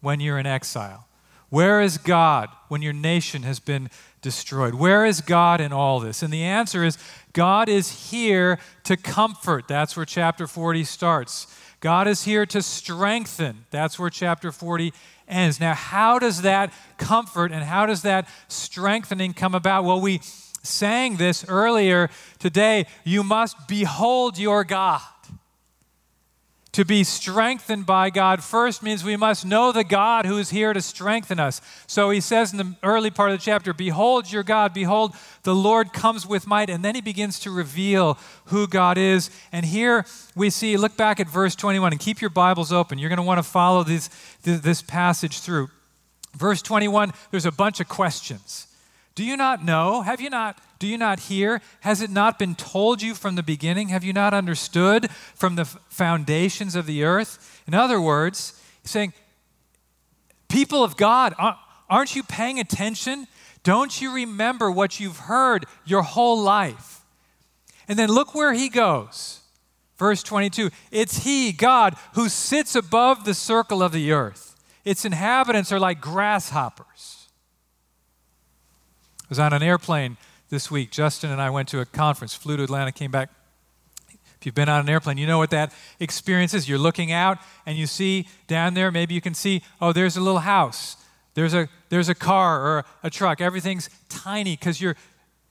when 0.00 0.20
you're 0.20 0.38
in 0.38 0.46
exile? 0.46 1.06
Where 1.50 1.80
is 1.80 1.98
God 1.98 2.48
when 2.68 2.82
your 2.82 2.92
nation 2.92 3.44
has 3.44 3.60
been 3.60 3.88
destroyed? 4.22 4.74
Where 4.74 5.06
is 5.06 5.20
God 5.20 5.60
in 5.60 5.72
all 5.72 6.00
this? 6.00 6.22
And 6.22 6.32
the 6.32 6.42
answer 6.42 6.82
is 6.82 6.98
God 7.32 7.68
is 7.68 8.10
here 8.10 8.58
to 8.84 8.96
comfort. 8.96 9.68
That's 9.68 9.96
where 9.96 10.06
chapter 10.06 10.46
40 10.46 10.82
starts. 10.84 11.46
God 11.80 12.08
is 12.08 12.24
here 12.24 12.46
to 12.46 12.62
strengthen. 12.62 13.66
That's 13.70 13.98
where 13.98 14.10
chapter 14.10 14.50
40 14.50 14.92
ends. 15.28 15.60
Now, 15.60 15.74
how 15.74 16.18
does 16.18 16.42
that 16.42 16.72
comfort 16.98 17.52
and 17.52 17.62
how 17.62 17.86
does 17.86 18.02
that 18.02 18.28
strengthening 18.48 19.32
come 19.32 19.54
about? 19.54 19.84
Well, 19.84 20.00
we 20.00 20.20
sang 20.62 21.16
this 21.16 21.44
earlier 21.48 22.10
today. 22.38 22.86
You 23.04 23.22
must 23.22 23.68
behold 23.68 24.38
your 24.38 24.64
God. 24.64 25.02
To 26.74 26.84
be 26.84 27.04
strengthened 27.04 27.86
by 27.86 28.10
God 28.10 28.42
first 28.42 28.82
means 28.82 29.04
we 29.04 29.16
must 29.16 29.46
know 29.46 29.70
the 29.70 29.84
God 29.84 30.26
who 30.26 30.38
is 30.38 30.50
here 30.50 30.72
to 30.72 30.82
strengthen 30.82 31.38
us. 31.38 31.60
So 31.86 32.10
he 32.10 32.20
says 32.20 32.50
in 32.50 32.58
the 32.58 32.74
early 32.82 33.10
part 33.10 33.30
of 33.30 33.38
the 33.38 33.44
chapter, 33.44 33.72
Behold 33.72 34.32
your 34.32 34.42
God, 34.42 34.74
behold, 34.74 35.14
the 35.44 35.54
Lord 35.54 35.92
comes 35.92 36.26
with 36.26 36.48
might. 36.48 36.68
And 36.68 36.84
then 36.84 36.96
he 36.96 37.00
begins 37.00 37.38
to 37.40 37.52
reveal 37.52 38.18
who 38.46 38.66
God 38.66 38.98
is. 38.98 39.30
And 39.52 39.64
here 39.64 40.04
we 40.34 40.50
see, 40.50 40.76
look 40.76 40.96
back 40.96 41.20
at 41.20 41.28
verse 41.28 41.54
21 41.54 41.92
and 41.92 42.00
keep 42.00 42.20
your 42.20 42.30
Bibles 42.30 42.72
open. 42.72 42.98
You're 42.98 43.08
going 43.08 43.18
to 43.18 43.22
want 43.22 43.38
to 43.38 43.48
follow 43.48 43.84
this, 43.84 44.10
this 44.42 44.82
passage 44.82 45.38
through. 45.38 45.70
Verse 46.36 46.60
21, 46.60 47.12
there's 47.30 47.46
a 47.46 47.52
bunch 47.52 47.78
of 47.78 47.88
questions. 47.88 48.66
Do 49.14 49.24
you 49.24 49.36
not 49.36 49.64
know? 49.64 50.02
Have 50.02 50.20
you 50.20 50.30
not? 50.30 50.58
Do 50.78 50.88
you 50.88 50.98
not 50.98 51.20
hear? 51.20 51.60
Has 51.80 52.02
it 52.02 52.10
not 52.10 52.38
been 52.38 52.54
told 52.54 53.00
you 53.00 53.14
from 53.14 53.36
the 53.36 53.42
beginning? 53.42 53.88
Have 53.88 54.04
you 54.04 54.12
not 54.12 54.34
understood 54.34 55.10
from 55.34 55.54
the 55.54 55.64
foundations 55.64 56.74
of 56.74 56.86
the 56.86 57.04
earth? 57.04 57.62
In 57.66 57.74
other 57.74 58.00
words, 58.00 58.60
saying, 58.82 59.12
people 60.48 60.82
of 60.82 60.96
God, 60.96 61.34
aren't 61.88 62.16
you 62.16 62.22
paying 62.24 62.58
attention? 62.58 63.28
Don't 63.62 64.00
you 64.00 64.12
remember 64.12 64.70
what 64.70 64.98
you've 64.98 65.20
heard 65.20 65.64
your 65.84 66.02
whole 66.02 66.40
life? 66.40 67.00
And 67.86 67.98
then 67.98 68.10
look 68.10 68.34
where 68.34 68.52
he 68.52 68.68
goes. 68.68 69.40
Verse 69.96 70.24
22 70.24 70.70
It's 70.90 71.24
He, 71.24 71.52
God, 71.52 71.94
who 72.14 72.28
sits 72.28 72.74
above 72.74 73.24
the 73.24 73.34
circle 73.34 73.82
of 73.82 73.92
the 73.92 74.10
earth. 74.10 74.56
Its 74.84 75.04
inhabitants 75.04 75.70
are 75.70 75.80
like 75.80 76.00
grasshoppers 76.00 77.23
I 79.24 79.26
was 79.30 79.38
on 79.38 79.54
an 79.54 79.62
airplane 79.62 80.18
this 80.50 80.70
week. 80.70 80.90
Justin 80.90 81.30
and 81.30 81.40
I 81.40 81.48
went 81.48 81.68
to 81.70 81.80
a 81.80 81.86
conference, 81.86 82.34
flew 82.34 82.58
to 82.58 82.62
Atlanta, 82.62 82.92
came 82.92 83.10
back. 83.10 83.30
If 84.10 84.44
you've 84.44 84.54
been 84.54 84.68
on 84.68 84.80
an 84.80 84.88
airplane, 84.90 85.16
you 85.16 85.26
know 85.26 85.38
what 85.38 85.48
that 85.50 85.72
experience 85.98 86.52
is. 86.52 86.68
You're 86.68 86.76
looking 86.76 87.10
out 87.10 87.38
and 87.64 87.78
you 87.78 87.86
see 87.86 88.28
down 88.46 88.74
there, 88.74 88.90
maybe 88.90 89.14
you 89.14 89.22
can 89.22 89.32
see, 89.32 89.62
oh, 89.80 89.94
there's 89.94 90.18
a 90.18 90.20
little 90.20 90.40
house, 90.40 90.98
there's 91.32 91.54
a, 91.54 91.70
there's 91.88 92.10
a 92.10 92.14
car 92.14 92.60
or 92.60 92.84
a 93.02 93.08
truck. 93.08 93.40
Everything's 93.40 93.88
tiny 94.10 94.56
because 94.56 94.78
you're 94.78 94.96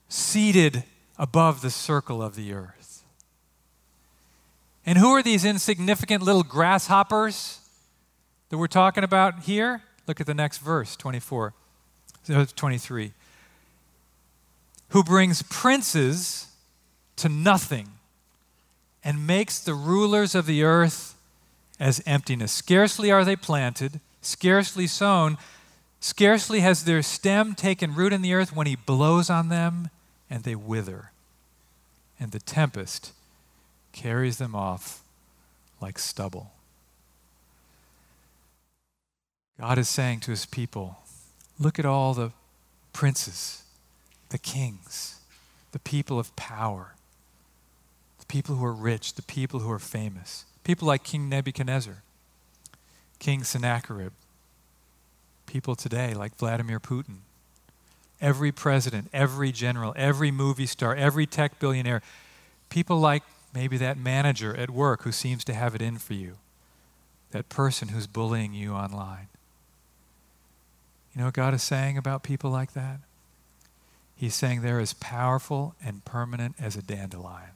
seated 0.08 0.84
above 1.18 1.62
the 1.62 1.72
circle 1.72 2.22
of 2.22 2.36
the 2.36 2.53
earth. 2.53 3.03
And 4.86 5.00
who 5.00 5.10
are 5.10 5.24
these 5.24 5.46
insignificant 5.46 6.22
little 6.22 6.44
grasshoppers 6.44 7.60
that 8.50 8.60
we're 8.60 8.68
talking 8.68 9.03
about 9.03 9.39
here? 9.39 9.82
Look 10.08 10.22
at 10.22 10.27
the 10.27 10.36
next 10.36 10.60
verse, 10.60 10.96
24, 10.96 11.53
uh, 12.30 12.46
23 12.56 13.13
who 14.93 15.03
brings 15.03 15.41
princes 15.41 16.45
to 17.15 17.27
nothing 17.27 17.89
and 19.03 19.25
makes 19.25 19.59
the 19.59 19.73
rulers 19.73 20.35
of 20.35 20.45
the 20.45 20.63
earth 20.63 21.15
as 21.79 22.01
emptiness. 22.05 22.51
Scarcely 22.51 23.12
are 23.12 23.25
they 23.25 23.35
planted, 23.35 24.00
scarcely 24.21 24.85
sown, 24.85 25.39
scarcely 26.00 26.59
has 26.59 26.85
their 26.85 27.01
stem 27.01 27.55
taken 27.55 27.95
root 27.95 28.13
in 28.13 28.21
the 28.21 28.35
earth 28.35 28.55
when 28.55 28.67
he 28.67 28.75
blows 28.75 29.31
on 29.31 29.50
them 29.50 29.89
and 30.29 30.43
they 30.43 30.53
wither. 30.53 31.12
And 32.19 32.31
the 32.31 32.39
tempest 32.39 33.13
carries 33.93 34.38
them 34.38 34.53
off 34.53 35.01
like 35.81 35.97
stubble. 35.97 36.51
God 39.59 39.79
is 39.79 39.89
saying 39.89 40.19
to 40.21 40.31
his 40.31 40.45
people, 40.45 41.00
look 41.59 41.79
at 41.79 41.85
all 41.85 42.13
the 42.13 42.31
princes 42.93 43.62
the 44.33 44.39
kings, 44.39 45.19
the 45.73 45.79
people 45.79 46.17
of 46.17 46.35
power, 46.35 46.95
the 48.17 48.25
people 48.25 48.55
who 48.55 48.65
are 48.65 48.73
rich, 48.73 49.13
the 49.13 49.21
people 49.21 49.59
who 49.59 49.71
are 49.71 49.77
famous, 49.77 50.45
people 50.63 50.87
like 50.87 51.03
King 51.03 51.29
Nebuchadnezzar, 51.29 52.01
King 53.19 53.43
Sennacherib, 53.43 54.11
people 55.45 55.75
today 55.75 56.15
like 56.15 56.35
Vladimir 56.35 56.79
Putin, 56.79 57.17
every 58.19 58.51
president, 58.51 59.07
every 59.13 59.51
general, 59.51 59.93
every 59.95 60.31
movie 60.31 60.65
star, 60.65 60.95
every 60.95 61.27
tech 61.27 61.59
billionaire, 61.59 62.01
people 62.69 62.99
like 62.99 63.21
maybe 63.53 63.77
that 63.77 63.99
manager 63.99 64.57
at 64.57 64.71
work 64.71 65.03
who 65.03 65.11
seems 65.11 65.43
to 65.43 65.53
have 65.53 65.75
it 65.75 65.81
in 65.81 65.99
for 65.99 66.15
you, 66.15 66.37
that 67.29 67.49
person 67.49 67.89
who's 67.89 68.07
bullying 68.07 68.51
you 68.51 68.73
online. 68.73 69.27
You 71.13 71.19
know 71.19 71.25
what 71.25 71.35
God 71.35 71.53
is 71.53 71.61
saying 71.61 71.99
about 71.99 72.23
people 72.23 72.49
like 72.49 72.73
that? 72.73 72.97
He's 74.15 74.36
saying 74.36 74.62
they're 74.62 74.79
as 74.79 74.93
powerful 74.93 75.75
and 75.84 76.05
permanent 76.05 76.55
as 76.60 76.75
a 76.75 76.82
dandelion. 76.82 77.51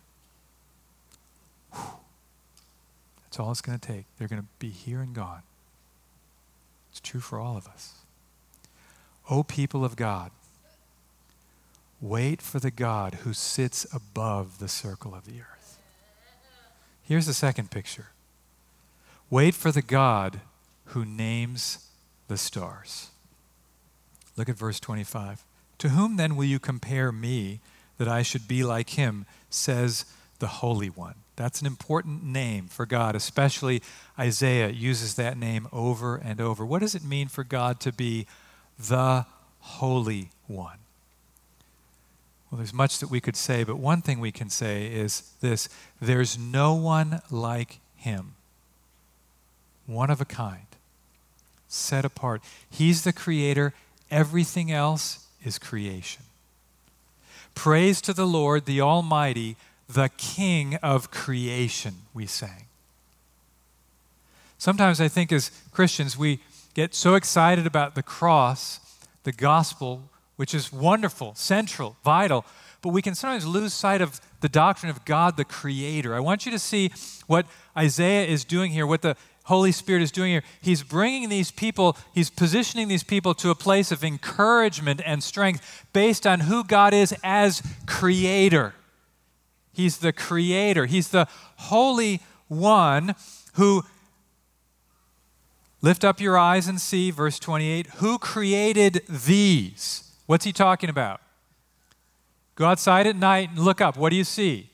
Whew. 1.74 1.82
That's 3.24 3.40
all 3.40 3.52
it's 3.52 3.62
going 3.62 3.80
to 3.80 3.88
take. 3.88 4.06
They're 4.18 4.28
going 4.28 4.42
to 4.42 4.48
be 4.60 4.70
here 4.70 5.02
and 5.02 5.14
gone. 5.14 5.44
It's 6.92 7.00
true 7.00 7.22
for 7.22 7.40
all 7.40 7.58
of 7.58 7.68
us. 7.68 7.94
O 9.30 9.44
people 9.44 9.86
of 9.86 9.96
God, 9.96 10.32
Wait 12.00 12.42
for 12.42 12.60
the 12.60 12.72
God 12.72 13.16
who 13.24 13.34
sits 13.34 13.86
above 13.92 14.60
the 14.60 14.68
circle 14.68 15.16
of 15.16 15.26
the 15.26 15.42
earth. 15.42 15.80
Here's 17.04 17.26
the 17.26 17.34
second 17.34 17.72
picture 17.72 18.10
Wait 19.30 19.56
for 19.56 19.72
the 19.72 19.82
God 19.82 20.42
who 20.86 21.04
names 21.04 21.90
the 22.28 22.38
stars. 22.38 23.10
Look 24.36 24.48
at 24.48 24.58
verse 24.58 24.80
25. 24.80 25.44
To 25.80 25.90
whom 25.90 26.18
then 26.18 26.36
will 26.36 26.46
you 26.46 26.60
compare 26.60 27.12
me 27.12 27.60
that 27.98 28.08
I 28.08 28.22
should 28.22 28.48
be 28.48 28.64
like 28.64 28.92
him, 28.92 29.26
says 29.50 30.06
the 30.40 30.48
Holy 30.48 30.90
One? 30.90 31.16
That's 31.36 31.62
an 31.62 31.68
important 31.68 32.24
name 32.24 32.68
for 32.68 32.88
God, 32.88 33.16
especially 33.16 33.84
Isaiah 34.18 34.70
uses 34.70 35.14
that 35.16 35.38
name 35.38 35.68
over 35.72 36.16
and 36.16 36.42
over. 36.42 36.66
What 36.66 36.80
does 36.80 36.96
it 36.96 37.04
mean 37.04 37.28
for 37.28 37.44
God 37.44 37.80
to 37.82 37.94
be 37.94 38.26
the 38.80 39.26
Holy 39.60 40.32
One? 40.48 40.80
Well, 42.50 42.58
there's 42.58 42.74
much 42.74 43.00
that 43.00 43.12
we 43.12 43.20
could 43.20 43.36
say, 43.36 43.64
but 43.64 43.78
one 43.78 44.02
thing 44.02 44.20
we 44.20 44.32
can 44.32 44.50
say 44.50 44.88
is 44.88 45.32
this 45.42 45.70
there's 46.02 46.40
no 46.40 46.74
one 46.74 47.22
like 47.30 47.80
him, 47.96 48.34
one 49.86 50.10
of 50.10 50.22
a 50.22 50.26
kind, 50.26 50.66
set 51.68 52.04
apart. 52.04 52.42
He's 52.68 53.04
the 53.04 53.14
creator, 53.14 53.74
everything 54.10 54.72
else 54.72 55.27
is 55.48 55.58
creation. 55.58 56.24
Praise 57.56 58.02
to 58.02 58.14
the 58.14 58.28
Lord, 58.28 58.66
the 58.66 58.82
Almighty 58.82 59.56
the 59.90 60.10
King 60.18 60.76
of 60.76 61.12
creation, 61.12 61.96
we 62.14 62.26
sang. 62.26 62.66
Sometimes 64.58 65.00
I 65.00 65.08
think 65.08 65.32
as 65.32 65.52
Christians, 65.72 66.18
we 66.18 66.40
get 66.74 66.94
so 66.94 67.16
excited 67.16 67.66
about 67.66 67.96
the 67.96 68.04
cross, 68.04 68.80
the 69.24 69.32
gospel, 69.32 70.10
which 70.36 70.54
is 70.54 70.74
wonderful, 70.74 71.36
central, 71.36 71.96
vital, 72.04 72.46
but 72.82 72.90
we 72.90 73.02
can 73.02 73.16
sometimes 73.16 73.46
lose 73.46 73.74
sight 73.74 74.02
of 74.02 74.20
the 74.42 74.50
doctrine 74.50 74.90
of 74.90 75.04
God 75.06 75.38
the 75.38 75.46
Creator. 75.46 76.14
I 76.14 76.20
want 76.20 76.46
you 76.46 76.52
to 76.52 76.60
see 76.60 76.92
what 77.26 77.46
Isaiah 77.76 78.26
is 78.26 78.44
doing 78.44 78.72
here, 78.72 78.86
what 78.86 79.02
the 79.02 79.16
Holy 79.48 79.72
Spirit 79.72 80.02
is 80.02 80.12
doing 80.12 80.32
here. 80.32 80.44
He's 80.62 80.84
bringing 80.84 81.30
these 81.30 81.52
people, 81.52 81.98
he's 82.14 82.30
positioning 82.30 82.88
these 82.88 83.04
people 83.04 83.34
to 83.36 83.50
a 83.50 83.56
place 83.56 83.92
of 83.92 84.04
encouragement 84.04 85.02
and 85.06 85.24
strength 85.24 85.86
based 85.94 86.28
on 86.28 86.42
who 86.42 86.64
God 86.64 86.94
is 86.94 87.16
as 87.24 87.64
Creator. 87.86 88.74
He's 89.72 90.00
the 90.00 90.12
creator. 90.12 90.88
He's 90.88 91.10
the 91.10 91.28
Holy 91.58 92.22
One 92.48 93.14
who, 93.54 93.84
lift 95.82 96.04
up 96.04 96.20
your 96.20 96.38
eyes 96.38 96.68
and 96.68 96.82
see, 96.82 97.12
verse 97.12 97.40
28, 97.40 97.88
who 97.98 98.18
created 98.18 99.02
these? 99.08 100.12
What's 100.26 100.46
he 100.46 100.52
talking 100.52 100.90
about? 100.90 101.22
Go 102.56 102.66
outside 102.66 103.08
at 103.08 103.16
night 103.16 103.52
and 103.52 103.60
look 103.60 103.80
up. 103.80 103.96
What 103.96 104.10
do 104.10 104.16
you 104.16 104.24
see? 104.24 104.72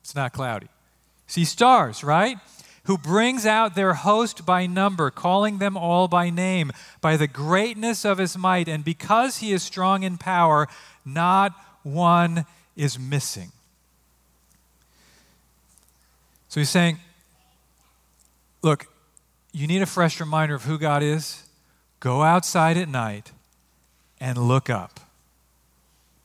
It's 0.00 0.14
not 0.14 0.32
cloudy. 0.32 0.68
See 1.26 1.44
stars, 1.44 2.02
right? 2.02 2.38
Who 2.86 2.96
brings 2.96 3.44
out 3.44 3.74
their 3.74 3.94
host 3.94 4.46
by 4.46 4.66
number, 4.66 5.10
calling 5.10 5.58
them 5.58 5.76
all 5.76 6.08
by 6.08 6.30
name, 6.30 6.72
by 7.00 7.16
the 7.16 7.26
greatness 7.26 8.04
of 8.04 8.18
his 8.18 8.38
might. 8.38 8.68
And 8.68 8.84
because 8.84 9.38
he 9.38 9.52
is 9.52 9.62
strong 9.62 10.02
in 10.02 10.18
power, 10.18 10.68
not 11.04 11.52
one 11.82 12.46
is 12.76 12.98
missing. 12.98 13.50
So 16.48 16.60
he's 16.60 16.70
saying, 16.70 16.98
look, 18.62 18.86
you 19.52 19.66
need 19.66 19.82
a 19.82 19.86
fresh 19.86 20.20
reminder 20.20 20.54
of 20.54 20.64
who 20.64 20.78
God 20.78 21.02
is. 21.02 21.42
Go 21.98 22.22
outside 22.22 22.76
at 22.76 22.88
night 22.88 23.32
and 24.20 24.38
look 24.38 24.70
up. 24.70 25.00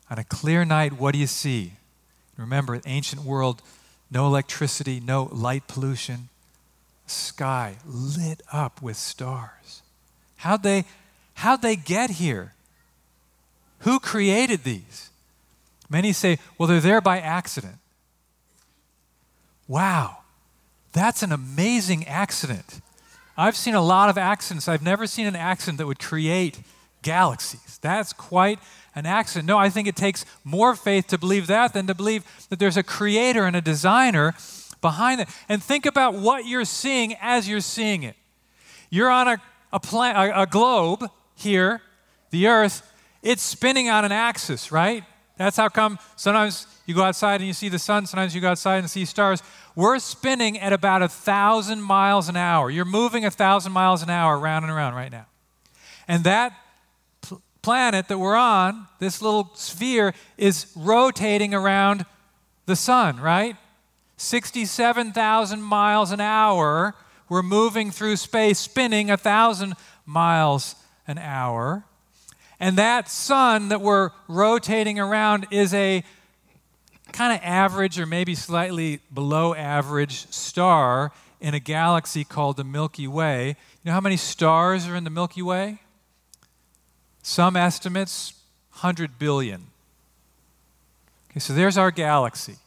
On 0.09 0.19
a 0.19 0.23
clear 0.23 0.63
night, 0.65 0.93
what 0.93 1.13
do 1.13 1.19
you 1.19 1.27
see? 1.27 1.73
Remember, 2.37 2.81
ancient 2.85 3.23
world, 3.23 3.61
no 4.11 4.27
electricity, 4.27 4.99
no 4.99 5.29
light 5.31 5.67
pollution, 5.67 6.29
sky 7.11 7.77
lit 7.85 8.41
up 8.51 8.81
with 8.81 8.97
stars. 8.97 9.81
How'd 10.37 10.63
they, 10.63 10.85
how'd 11.35 11.61
they 11.61 11.75
get 11.75 12.11
here? 12.11 12.53
Who 13.79 13.99
created 13.99 14.63
these? 14.63 15.09
Many 15.89 16.13
say, 16.13 16.39
well, 16.57 16.67
they're 16.67 16.79
there 16.79 17.01
by 17.01 17.19
accident. 17.19 17.75
Wow. 19.67 20.19
That's 20.93 21.23
an 21.23 21.31
amazing 21.31 22.07
accident. 22.07 22.81
I've 23.37 23.55
seen 23.55 23.75
a 23.75 23.81
lot 23.81 24.09
of 24.09 24.17
accidents. 24.17 24.67
I've 24.67 24.83
never 24.83 25.07
seen 25.07 25.25
an 25.25 25.35
accident 25.35 25.77
that 25.79 25.87
would 25.87 25.99
create 25.99 26.59
galaxies. 27.01 27.79
That's 27.81 28.13
quite 28.13 28.59
an 28.93 29.05
accident. 29.05 29.47
No, 29.47 29.57
I 29.57 29.69
think 29.69 29.87
it 29.87 29.95
takes 29.95 30.25
more 30.43 30.75
faith 30.75 31.07
to 31.07 31.17
believe 31.17 31.47
that 31.47 31.73
than 31.73 31.87
to 31.87 31.95
believe 31.95 32.23
that 32.49 32.59
there's 32.59 32.77
a 32.77 32.83
creator 32.83 33.45
and 33.45 33.55
a 33.55 33.61
designer 33.61 34.33
behind 34.81 35.21
it. 35.21 35.29
And 35.47 35.63
think 35.63 35.85
about 35.85 36.15
what 36.15 36.45
you're 36.45 36.65
seeing 36.65 37.15
as 37.21 37.47
you're 37.47 37.61
seeing 37.61 38.03
it. 38.03 38.15
You're 38.89 39.09
on 39.09 39.27
a, 39.27 39.41
a, 39.71 39.79
a, 39.93 40.41
a 40.41 40.45
globe 40.47 41.09
here, 41.35 41.81
the 42.31 42.47
earth, 42.47 42.87
it's 43.21 43.43
spinning 43.43 43.89
on 43.89 44.03
an 44.03 44.11
axis, 44.11 44.71
right? 44.71 45.03
That's 45.37 45.57
how 45.57 45.69
come 45.69 45.97
sometimes 46.15 46.67
you 46.85 46.93
go 46.93 47.03
outside 47.03 47.35
and 47.35 47.47
you 47.47 47.53
see 47.53 47.69
the 47.69 47.79
sun, 47.79 48.05
sometimes 48.05 48.35
you 48.35 48.41
go 48.41 48.49
outside 48.49 48.77
and 48.77 48.89
see 48.89 49.05
stars. 49.05 49.41
We're 49.75 49.99
spinning 49.99 50.59
at 50.59 50.73
about 50.73 51.01
a 51.01 51.07
thousand 51.07 51.81
miles 51.81 52.29
an 52.29 52.35
hour. 52.35 52.69
You're 52.69 52.85
moving 52.85 53.25
a 53.25 53.31
thousand 53.31 53.71
miles 53.71 54.03
an 54.03 54.09
hour 54.09 54.37
around 54.37 54.63
and 54.63 54.71
around 54.71 54.95
right 54.95 55.11
now. 55.11 55.27
And 56.07 56.23
that 56.25 56.53
pl- 57.21 57.41
planet 57.61 58.07
that 58.09 58.17
we're 58.17 58.35
on, 58.35 58.87
this 58.99 59.21
little 59.21 59.51
sphere, 59.55 60.13
is 60.37 60.71
rotating 60.75 61.53
around 61.53 62.05
the 62.65 62.75
sun, 62.75 63.19
right? 63.19 63.55
67,000 64.21 65.61
miles 65.61 66.11
an 66.11 66.21
hour. 66.21 66.93
We're 67.27 67.41
moving 67.41 67.89
through 67.89 68.17
space, 68.17 68.59
spinning 68.59 69.09
a 69.09 69.17
thousand 69.17 69.73
miles 70.05 70.75
an 71.07 71.17
hour. 71.17 71.85
And 72.59 72.77
that 72.77 73.09
sun 73.09 73.69
that 73.69 73.81
we're 73.81 74.11
rotating 74.27 74.99
around 74.99 75.47
is 75.49 75.73
a 75.73 76.03
kind 77.11 77.33
of 77.33 77.39
average 77.43 77.99
or 77.99 78.05
maybe 78.05 78.35
slightly 78.35 78.99
below 79.11 79.55
average 79.55 80.31
star 80.31 81.11
in 81.39 81.55
a 81.55 81.59
galaxy 81.59 82.23
called 82.23 82.57
the 82.57 82.63
Milky 82.63 83.07
Way. 83.07 83.47
You 83.47 83.55
know 83.85 83.93
how 83.93 84.01
many 84.01 84.17
stars 84.17 84.87
are 84.87 84.95
in 84.95 85.03
the 85.03 85.09
Milky 85.09 85.41
Way? 85.41 85.79
Some 87.23 87.55
estimates 87.55 88.33
100 88.73 89.17
billion. 89.17 89.67
Okay, 91.31 91.39
so 91.39 91.53
there's 91.53 91.77
our 91.77 91.89
galaxy. 91.89 92.57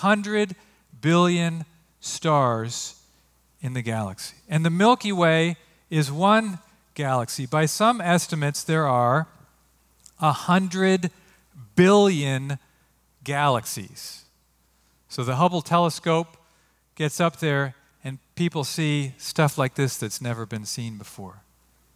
100 0.00 0.56
billion 1.00 1.64
stars 2.00 3.00
in 3.60 3.74
the 3.74 3.82
galaxy. 3.82 4.34
And 4.48 4.64
the 4.64 4.70
Milky 4.70 5.12
Way 5.12 5.56
is 5.88 6.10
one 6.10 6.58
galaxy. 6.94 7.46
By 7.46 7.66
some 7.66 8.00
estimates, 8.00 8.64
there 8.64 8.86
are 8.86 9.28
100 10.18 11.10
billion 11.76 12.58
galaxies. 13.22 14.24
So 15.08 15.22
the 15.22 15.36
Hubble 15.36 15.62
telescope 15.62 16.36
gets 16.96 17.20
up 17.20 17.38
there 17.38 17.74
and 18.02 18.18
people 18.34 18.64
see 18.64 19.14
stuff 19.16 19.56
like 19.56 19.76
this 19.76 19.96
that's 19.96 20.20
never 20.20 20.44
been 20.44 20.66
seen 20.66 20.98
before. 20.98 21.42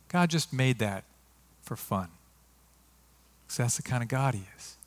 God 0.09 0.31
just 0.31 0.53
made 0.53 0.79
that 0.79 1.05
for 1.63 1.77
fun. 1.77 2.09
Because 3.45 3.57
that's 3.59 3.77
the 3.77 3.83
kind 3.83 4.03
of 4.03 4.09
God 4.09 4.35
He 4.35 4.45
is. 4.57 4.78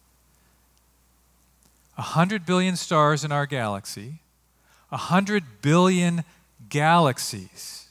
A 2.01 2.13
hundred 2.17 2.47
billion 2.47 2.77
stars 2.77 3.23
in 3.23 3.31
our 3.31 3.45
galaxy, 3.45 4.21
a 4.91 4.97
hundred 4.97 5.43
billion 5.61 6.23
galaxies. 6.67 7.89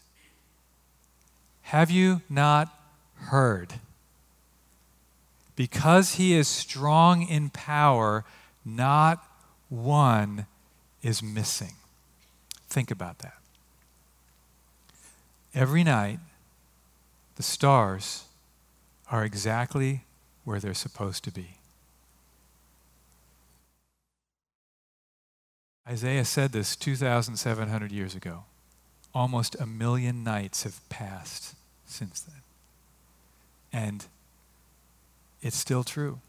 Have 1.62 1.92
you 1.92 2.20
not 2.28 2.76
heard? 3.14 3.74
Because 5.54 6.16
He 6.16 6.34
is 6.34 6.48
strong 6.48 7.22
in 7.22 7.50
power, 7.50 8.24
not 8.64 9.24
one 9.68 10.46
is 11.04 11.22
missing. 11.22 11.74
Think 12.68 12.90
about 12.90 13.20
that. 13.20 13.38
Every 15.54 15.84
night, 15.84 16.18
the 17.36 17.44
stars 17.44 18.24
are 19.08 19.24
exactly 19.24 20.02
where 20.42 20.58
they're 20.58 20.74
supposed 20.74 21.22
to 21.22 21.30
be. 21.30 21.59
Isaiah 25.88 26.24
said 26.24 26.52
this 26.52 26.76
2,700 26.76 27.90
years 27.90 28.14
ago. 28.14 28.44
Almost 29.14 29.56
a 29.58 29.66
million 29.66 30.22
nights 30.22 30.62
have 30.62 30.88
passed 30.88 31.56
since 31.84 32.20
then. 32.20 32.42
And 33.72 34.06
it's 35.42 35.56
still 35.56 35.82
true. 35.82 36.20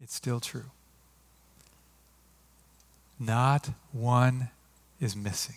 it's 0.00 0.14
still 0.14 0.40
true. 0.40 0.70
Not 3.18 3.70
one 3.92 4.48
is 5.00 5.16
missing. 5.16 5.56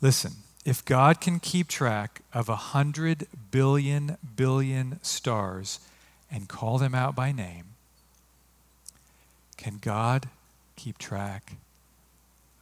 Listen, 0.00 0.32
if 0.64 0.84
God 0.84 1.20
can 1.20 1.40
keep 1.40 1.68
track 1.68 2.22
of 2.32 2.48
a 2.48 2.56
hundred 2.56 3.26
billion 3.50 4.16
billion 4.36 5.00
stars, 5.02 5.80
and 6.30 6.48
call 6.48 6.78
them 6.78 6.94
out 6.94 7.14
by 7.14 7.30
name, 7.30 7.75
can 9.66 9.78
God 9.82 10.28
keep 10.76 10.96
track 10.96 11.54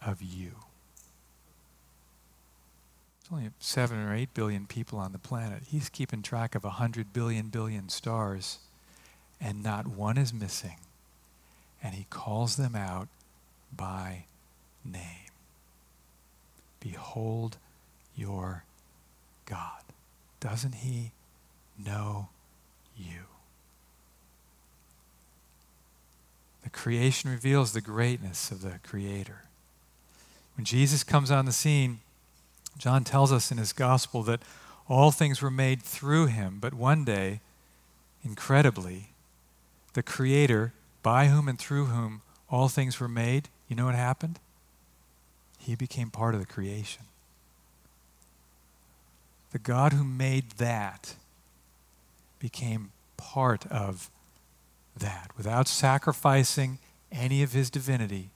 of 0.00 0.22
you? 0.22 0.52
There's 3.20 3.30
only 3.30 3.50
seven 3.60 3.98
or 3.98 4.14
eight 4.14 4.32
billion 4.32 4.64
people 4.64 4.98
on 4.98 5.12
the 5.12 5.18
planet. 5.18 5.64
He's 5.66 5.90
keeping 5.90 6.22
track 6.22 6.54
of 6.54 6.64
a 6.64 6.70
hundred 6.70 7.12
billion 7.12 7.48
billion 7.48 7.90
stars, 7.90 8.60
and 9.38 9.62
not 9.62 9.86
one 9.86 10.16
is 10.16 10.32
missing. 10.32 10.78
And 11.82 11.94
he 11.94 12.06
calls 12.08 12.56
them 12.56 12.74
out 12.74 13.08
by 13.76 14.24
name. 14.82 15.28
Behold 16.80 17.58
your 18.16 18.64
God. 19.44 19.82
Doesn't 20.40 20.76
he 20.76 21.12
know 21.78 22.30
you? 22.96 23.24
The 26.63 26.63
creation 26.74 27.30
reveals 27.30 27.72
the 27.72 27.80
greatness 27.80 28.50
of 28.50 28.60
the 28.60 28.78
Creator. 28.86 29.42
When 30.56 30.64
Jesus 30.64 31.02
comes 31.02 31.30
on 31.30 31.46
the 31.46 31.52
scene, 31.52 32.00
John 32.76 33.04
tells 33.04 33.32
us 33.32 33.50
in 33.50 33.58
his 33.58 33.72
gospel 33.72 34.22
that 34.24 34.42
all 34.88 35.10
things 35.10 35.40
were 35.40 35.50
made 35.50 35.80
through 35.80 36.26
him, 36.26 36.58
but 36.60 36.74
one 36.74 37.04
day, 37.04 37.40
incredibly, 38.24 39.08
the 39.94 40.02
Creator, 40.02 40.72
by 41.02 41.28
whom 41.28 41.48
and 41.48 41.58
through 41.58 41.86
whom 41.86 42.22
all 42.50 42.68
things 42.68 43.00
were 43.00 43.08
made, 43.08 43.48
you 43.68 43.76
know 43.76 43.86
what 43.86 43.94
happened? 43.94 44.38
He 45.58 45.74
became 45.74 46.10
part 46.10 46.34
of 46.34 46.40
the 46.40 46.46
creation. 46.46 47.04
The 49.52 49.58
God 49.58 49.92
who 49.92 50.04
made 50.04 50.50
that 50.58 51.14
became 52.38 52.90
part 53.16 53.64
of 53.68 54.10
that. 54.96 55.30
Without 55.36 55.68
sacrificing 55.68 56.78
any 57.10 57.42
of 57.42 57.52
his 57.52 57.70
divinity, 57.70 58.30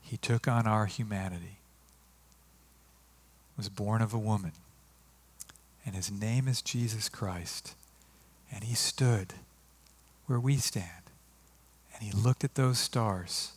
he 0.00 0.16
took 0.16 0.46
on 0.48 0.66
our 0.66 0.86
humanity. 0.86 1.58
Was 3.56 3.68
born 3.68 4.02
of 4.02 4.14
a 4.14 4.18
woman. 4.18 4.52
And 5.84 5.94
his 5.94 6.10
name 6.10 6.48
is 6.48 6.62
Jesus 6.62 7.08
Christ. 7.08 7.74
And 8.52 8.64
he 8.64 8.74
stood 8.74 9.34
where 10.26 10.40
we 10.40 10.56
stand. 10.56 10.86
And 11.94 12.02
he 12.02 12.12
looked 12.12 12.44
at 12.44 12.54
those 12.54 12.78
stars, 12.78 13.52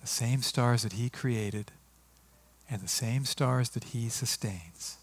the 0.00 0.06
same 0.06 0.42
stars 0.42 0.82
that 0.82 0.94
he 0.94 1.10
created 1.10 1.70
and 2.68 2.82
the 2.82 2.88
same 2.88 3.24
stars 3.24 3.70
that 3.70 3.84
he 3.84 4.08
sustains. 4.08 4.96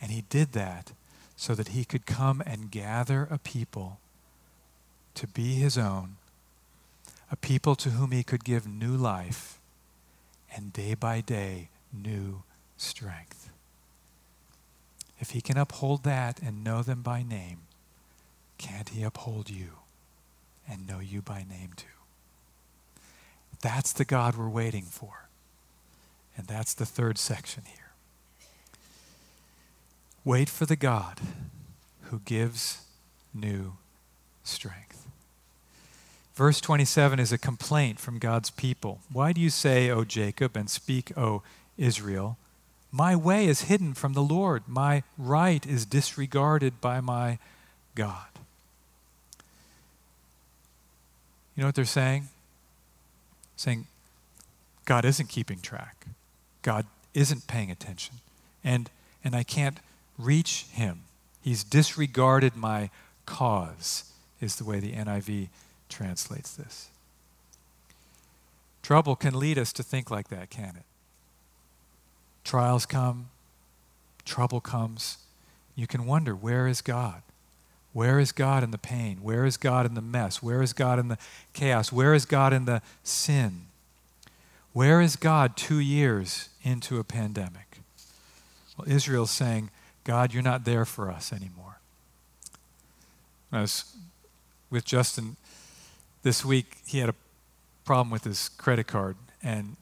And 0.00 0.10
he 0.10 0.24
did 0.28 0.52
that 0.52 0.92
so 1.36 1.54
that 1.54 1.68
he 1.68 1.84
could 1.84 2.06
come 2.06 2.42
and 2.46 2.70
gather 2.70 3.26
a 3.30 3.38
people 3.38 3.98
to 5.14 5.26
be 5.26 5.54
his 5.54 5.78
own, 5.78 6.16
a 7.30 7.36
people 7.36 7.74
to 7.76 7.90
whom 7.90 8.10
he 8.10 8.22
could 8.22 8.44
give 8.44 8.66
new 8.66 8.96
life 8.96 9.58
and 10.54 10.72
day 10.72 10.94
by 10.94 11.20
day 11.20 11.68
new 11.92 12.42
strength. 12.76 13.50
If 15.20 15.30
he 15.30 15.40
can 15.40 15.56
uphold 15.56 16.02
that 16.04 16.40
and 16.42 16.64
know 16.64 16.82
them 16.82 17.02
by 17.02 17.22
name, 17.22 17.58
can't 18.58 18.90
he 18.90 19.02
uphold 19.02 19.50
you 19.50 19.70
and 20.68 20.86
know 20.86 21.00
you 21.00 21.22
by 21.22 21.44
name 21.48 21.70
too? 21.76 21.86
That's 23.62 23.92
the 23.92 24.04
God 24.04 24.36
we're 24.36 24.48
waiting 24.48 24.84
for. 24.84 25.28
And 26.36 26.46
that's 26.46 26.74
the 26.74 26.84
third 26.84 27.16
section 27.16 27.62
here. 27.66 27.92
Wait 30.24 30.48
for 30.48 30.66
the 30.66 30.76
God 30.76 31.20
who 32.02 32.20
gives 32.24 32.82
new 33.32 33.74
strength. 34.42 35.03
Verse 36.34 36.60
27 36.60 37.20
is 37.20 37.32
a 37.32 37.38
complaint 37.38 38.00
from 38.00 38.18
God's 38.18 38.50
people. 38.50 39.00
Why 39.12 39.32
do 39.32 39.40
you 39.40 39.50
say, 39.50 39.88
O 39.90 40.04
Jacob, 40.04 40.56
and 40.56 40.68
speak, 40.68 41.16
O 41.16 41.42
Israel? 41.78 42.36
My 42.90 43.14
way 43.14 43.46
is 43.46 43.62
hidden 43.62 43.94
from 43.94 44.14
the 44.14 44.22
Lord, 44.22 44.64
my 44.66 45.02
right 45.16 45.64
is 45.66 45.86
disregarded 45.86 46.80
by 46.80 47.00
my 47.00 47.38
God. 47.94 48.26
You 51.56 51.62
know 51.62 51.66
what 51.68 51.76
they're 51.76 51.84
saying? 51.84 52.28
Saying, 53.56 53.86
God 54.84 55.04
isn't 55.04 55.28
keeping 55.28 55.60
track. 55.60 56.06
God 56.62 56.86
isn't 57.14 57.46
paying 57.46 57.70
attention. 57.70 58.16
And, 58.64 58.90
and 59.22 59.36
I 59.36 59.44
can't 59.44 59.78
reach 60.18 60.66
him. 60.72 61.02
He's 61.42 61.62
disregarded 61.62 62.56
my 62.56 62.90
cause, 63.24 64.10
is 64.40 64.56
the 64.56 64.64
way 64.64 64.80
the 64.80 64.92
NIV 64.92 65.48
translates 65.94 66.54
this. 66.54 66.88
Trouble 68.82 69.16
can 69.16 69.38
lead 69.38 69.58
us 69.58 69.72
to 69.74 69.82
think 69.82 70.10
like 70.10 70.28
that, 70.28 70.50
can 70.50 70.76
it? 70.76 70.84
Trials 72.42 72.84
come, 72.84 73.30
trouble 74.24 74.60
comes. 74.60 75.18
You 75.76 75.86
can 75.86 76.04
wonder 76.04 76.34
where 76.34 76.66
is 76.66 76.80
God? 76.82 77.22
Where 77.92 78.18
is 78.18 78.32
God 78.32 78.64
in 78.64 78.72
the 78.72 78.78
pain? 78.78 79.18
Where 79.22 79.44
is 79.44 79.56
God 79.56 79.86
in 79.86 79.94
the 79.94 80.02
mess? 80.02 80.42
Where 80.42 80.62
is 80.62 80.72
God 80.72 80.98
in 80.98 81.08
the 81.08 81.18
chaos? 81.52 81.92
Where 81.92 82.12
is 82.12 82.26
God 82.26 82.52
in 82.52 82.64
the 82.64 82.82
sin? 83.04 83.66
Where 84.72 85.00
is 85.00 85.14
God 85.14 85.56
two 85.56 85.78
years 85.78 86.48
into 86.64 86.98
a 86.98 87.04
pandemic? 87.04 87.78
Well, 88.76 88.88
Israel's 88.88 89.30
saying, 89.30 89.70
God, 90.02 90.34
you're 90.34 90.42
not 90.42 90.64
there 90.64 90.84
for 90.84 91.10
us 91.10 91.32
anymore. 91.32 91.78
I 93.52 93.60
was 93.60 93.94
with 94.70 94.84
Justin 94.84 95.36
this 96.24 96.44
week. 96.44 96.78
He 96.84 96.98
had 96.98 97.08
a 97.08 97.14
problem 97.84 98.10
with 98.10 98.24
his 98.24 98.48
credit 98.48 98.88
card, 98.88 99.16
and 99.40 99.76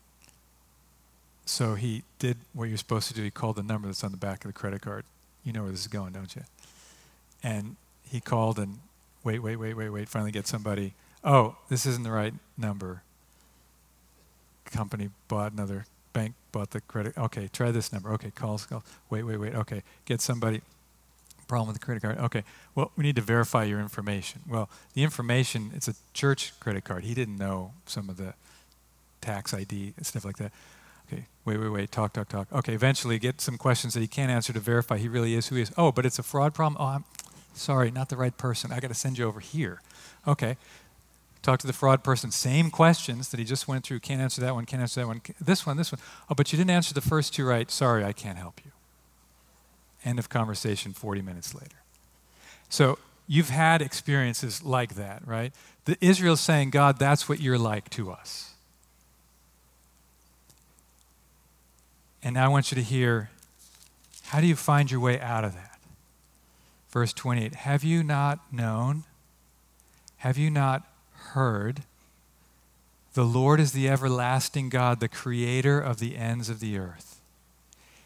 so 1.47 1.75
he 1.75 2.03
did 2.19 2.37
what 2.53 2.69
you're 2.69 2.77
supposed 2.77 3.09
to 3.09 3.15
do. 3.15 3.23
He 3.23 3.31
called 3.31 3.57
the 3.57 3.63
number 3.63 3.89
that's 3.89 4.05
on 4.05 4.11
the 4.11 4.19
back 4.19 4.45
of 4.45 4.49
the 4.51 4.53
credit 4.53 4.83
card. 4.83 5.05
You 5.43 5.55
know 5.55 5.63
where 5.63 5.71
this 5.71 5.81
is 5.81 5.87
going, 5.87 6.13
don't 6.13 6.37
you? 6.37 6.43
And 7.43 7.77
he 8.09 8.21
called 8.21 8.59
and 8.59 8.79
wait, 9.25 9.39
wait, 9.39 9.57
wait, 9.57 9.75
wait, 9.75 9.89
wait. 9.89 10.09
Finally, 10.11 10.33
get 10.33 10.47
somebody. 10.47 10.93
Oh, 11.25 11.57
this 11.71 11.87
isn't 11.87 12.05
the 12.05 12.11
right 12.11 12.35
number. 12.59 13.03
Company 14.67 15.09
bought 15.29 15.53
another 15.53 15.87
bank 16.13 16.35
bought 16.53 16.71
the 16.71 16.81
credit. 16.83 17.17
Okay, 17.17 17.49
try 17.53 17.71
this 17.71 17.93
number. 17.93 18.13
Okay, 18.13 18.31
calls, 18.31 18.67
calls. 18.67 18.85
Wait, 19.11 19.23
wait, 19.23 19.39
wait. 19.39 19.55
Okay, 19.55 19.83
get 20.05 20.21
somebody. 20.21 20.61
Problem 21.53 21.69
with 21.69 21.79
the 21.79 21.85
credit 21.85 22.01
card. 22.01 22.17
Okay, 22.17 22.45
well, 22.75 22.93
we 22.97 23.05
need 23.05 23.17
to 23.17 23.21
verify 23.21 23.65
your 23.65 23.79
information. 23.79 24.41
Well, 24.49 24.71
the 24.95 25.03
information, 25.05 25.71
it's 25.75 25.87
a 25.87 25.93
church 26.15 26.59
credit 26.61 26.83
card. 26.83 27.05
He 27.05 27.13
didn't 27.13 27.37
know 27.37 27.75
some 27.85 28.09
of 28.09 28.17
the 28.17 28.33
tax 29.21 29.53
ID 29.53 29.93
and 29.95 30.07
stuff 30.07 30.25
like 30.25 30.39
that. 30.39 30.51
Okay, 31.07 31.27
wait, 31.45 31.59
wait, 31.59 31.69
wait. 31.69 31.93
Talk, 31.93 32.15
talk, 32.15 32.31
talk. 32.31 32.51
Okay, 32.51 32.73
eventually 32.73 33.19
get 33.19 33.43
some 33.43 33.59
questions 33.59 33.93
that 33.93 34.01
he 34.01 34.07
can't 34.07 34.31
answer 34.31 34.55
to 34.55 34.61
verify 34.61 34.97
he 34.97 35.09
really 35.09 35.35
is 35.35 35.49
who 35.49 35.57
he 35.57 35.61
is. 35.61 35.71
Oh, 35.77 35.93
but 35.93 36.07
it's 36.07 36.19
a 36.19 36.23
fraud 36.23 36.55
problem? 36.55 36.81
Oh, 36.81 36.87
I'm 36.87 37.05
sorry, 37.53 37.91
not 37.91 38.09
the 38.09 38.17
right 38.17 38.35
person. 38.35 38.73
I 38.73 38.81
got 38.81 38.89
to 38.89 38.95
send 38.95 39.19
you 39.19 39.27
over 39.27 39.41
here. 39.41 39.83
Okay, 40.27 40.57
Talk 41.43 41.59
to 41.59 41.67
the 41.67 41.75
fraud 41.75 42.03
person, 42.03 42.31
same 42.31 42.71
questions 42.71 43.29
that 43.29 43.39
he 43.39 43.45
just 43.45 43.69
went 43.69 43.85
through. 43.85 44.01
Can't 44.01 44.23
answer 44.23 44.41
that 44.41 44.55
one, 44.55 44.65
can't 44.65 44.81
answer 44.81 45.01
that 45.01 45.07
one. 45.07 45.21
This 45.39 45.67
one, 45.67 45.77
this 45.77 45.93
one. 45.93 46.01
Oh, 46.31 46.35
but 46.35 46.51
you 46.51 46.57
didn't 46.57 46.71
answer 46.71 46.95
the 46.95 47.03
first 47.03 47.35
two 47.35 47.45
right. 47.45 47.71
Sorry, 47.71 48.05
I 48.05 48.15
can't 48.15 48.39
help 48.39 48.63
you. 48.65 48.72
End 50.05 50.19
of 50.19 50.29
conversation 50.29 50.93
40 50.93 51.23
minutes 51.23 51.55
later. 51.55 51.77
So 52.69 52.99
you've 53.27 53.51
had 53.51 53.83
experiences 53.83 54.63
like 54.63 54.95
that, 54.95 55.27
right? 55.27 55.53
The 55.85 55.97
Israel's 56.01 56.41
saying, 56.41 56.71
God, 56.71 56.99
that's 56.99 57.29
what 57.29 57.41
you're 57.41 57.59
like 57.59 57.91
to 57.91 58.11
us. 58.11 58.55
And 62.23 62.35
now 62.35 62.47
I 62.47 62.49
want 62.49 62.71
you 62.71 62.77
to 62.77 62.83
hear 62.83 63.31
how 64.27 64.41
do 64.41 64.47
you 64.47 64.57
find 64.57 64.91
your 64.91 65.01
way 65.01 65.21
out 65.21 65.45
of 65.45 65.55
that? 65.55 65.79
Verse 66.91 67.13
28 67.13 67.55
Have 67.55 67.85
you 67.85 68.03
not 68.03 68.53
known? 68.53 69.05
Have 70.19 70.39
you 70.39 70.51
not 70.51 70.87
heard, 71.33 71.83
the 73.15 73.25
Lord 73.25 73.61
is 73.61 73.73
the 73.73 73.89
everlasting 73.89 74.69
God, 74.69 75.01
the 75.01 75.09
creator 75.09 75.81
of 75.81 75.99
the 75.99 76.17
ends 76.17 76.49
of 76.49 76.61
the 76.61 76.79
earth. 76.79 77.12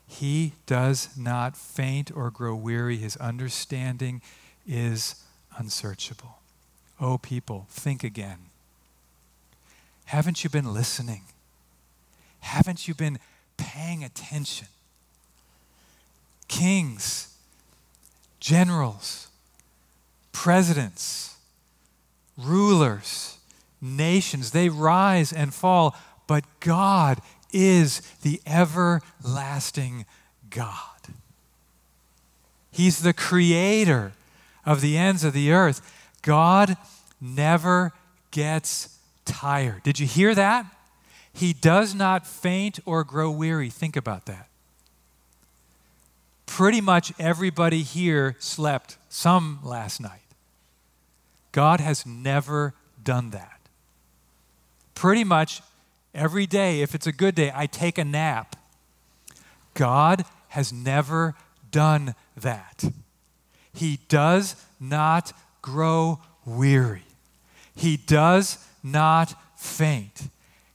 He 0.07 0.53
does 0.67 1.17
not 1.17 1.57
faint 1.57 2.11
or 2.15 2.31
grow 2.31 2.55
weary. 2.55 2.97
His 2.97 3.17
understanding 3.17 4.23
is 4.67 5.25
unsearchable. 5.59 6.39
Oh, 7.01 7.19
people, 7.19 7.67
think 7.71 8.05
again. 8.05 8.39
Haven't 10.07 10.45
you 10.45 10.51
been 10.51 10.73
listening? 10.73 11.23
Haven't 12.41 12.87
you 12.87 12.95
been 12.95 13.19
paying 13.57 14.05
attention? 14.05 14.69
Kings, 16.49 17.35
generals, 18.39 19.29
presidents, 20.33 21.37
rulers, 22.39 23.39
nations, 23.81 24.53
they 24.53 24.69
rise 24.69 25.33
and 25.33 25.53
fall, 25.53 25.97
but 26.27 26.45
God 26.61 27.21
is 27.57 28.03
the 28.23 28.43
everlasting 28.47 30.05
God. 30.51 30.71
He's 32.71 33.01
the 33.01 33.15
creator 33.15 34.13
of 34.67 34.83
the 34.83 34.99
ends 34.99 35.25
of 35.25 35.33
the 35.33 35.51
earth. 35.51 35.81
God 36.21 36.77
never 37.19 37.95
gets 38.31 38.99
tired. 39.25 39.83
Did 39.85 39.99
you 39.99 40.07
hear 40.07 40.35
that? 40.35 40.67
He 41.33 41.55
does 41.55 41.95
not 41.95 42.27
faint 42.27 42.79
or 42.85 43.05
grow 43.05 43.31
weary. 43.31 43.71
Think 43.71 43.97
about 43.97 44.27
that. 44.27 44.49
Pretty 46.45 46.83
much 46.83 47.15
everybody 47.19 47.83
here 47.83 48.37
slept 48.39 48.99
some 49.09 49.61
last 49.63 49.99
night. 49.99 50.21
God 51.53 51.81
has 51.81 52.05
never 52.05 52.75
done 53.03 53.31
that. 53.31 53.61
Pretty 54.95 55.25
much 55.25 55.63
every 56.17 56.47
day, 56.47 56.81
if 56.81 56.95
it's 56.95 57.07
a 57.07 57.13
good 57.13 57.35
day, 57.35 57.53
I 57.55 57.67
take 57.67 57.99
a 57.99 58.05
nap. 58.05 58.57
God 59.75 60.25
has 60.49 60.73
never 60.73 61.35
done 61.71 62.15
that. 62.37 62.85
He 63.73 64.01
does 64.09 64.57
not 64.81 65.33
grow 65.61 66.21
weary. 66.45 67.05
He 67.75 67.97
does 67.99 68.59
not 68.83 69.35
faint. 69.57 70.29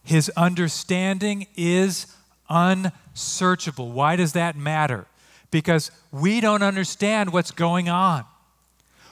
His 0.04 0.30
understanding 0.38 1.48
is 1.56 2.08
unsearchable. 2.50 3.92
Why 3.92 4.16
does 4.16 4.34
that 4.34 4.56
matter? 4.56 5.06
Because 5.50 5.90
we 6.12 6.42
don't 6.42 6.62
understand 6.62 7.34
what's 7.34 7.52
going 7.52 7.90
on. 7.90 8.26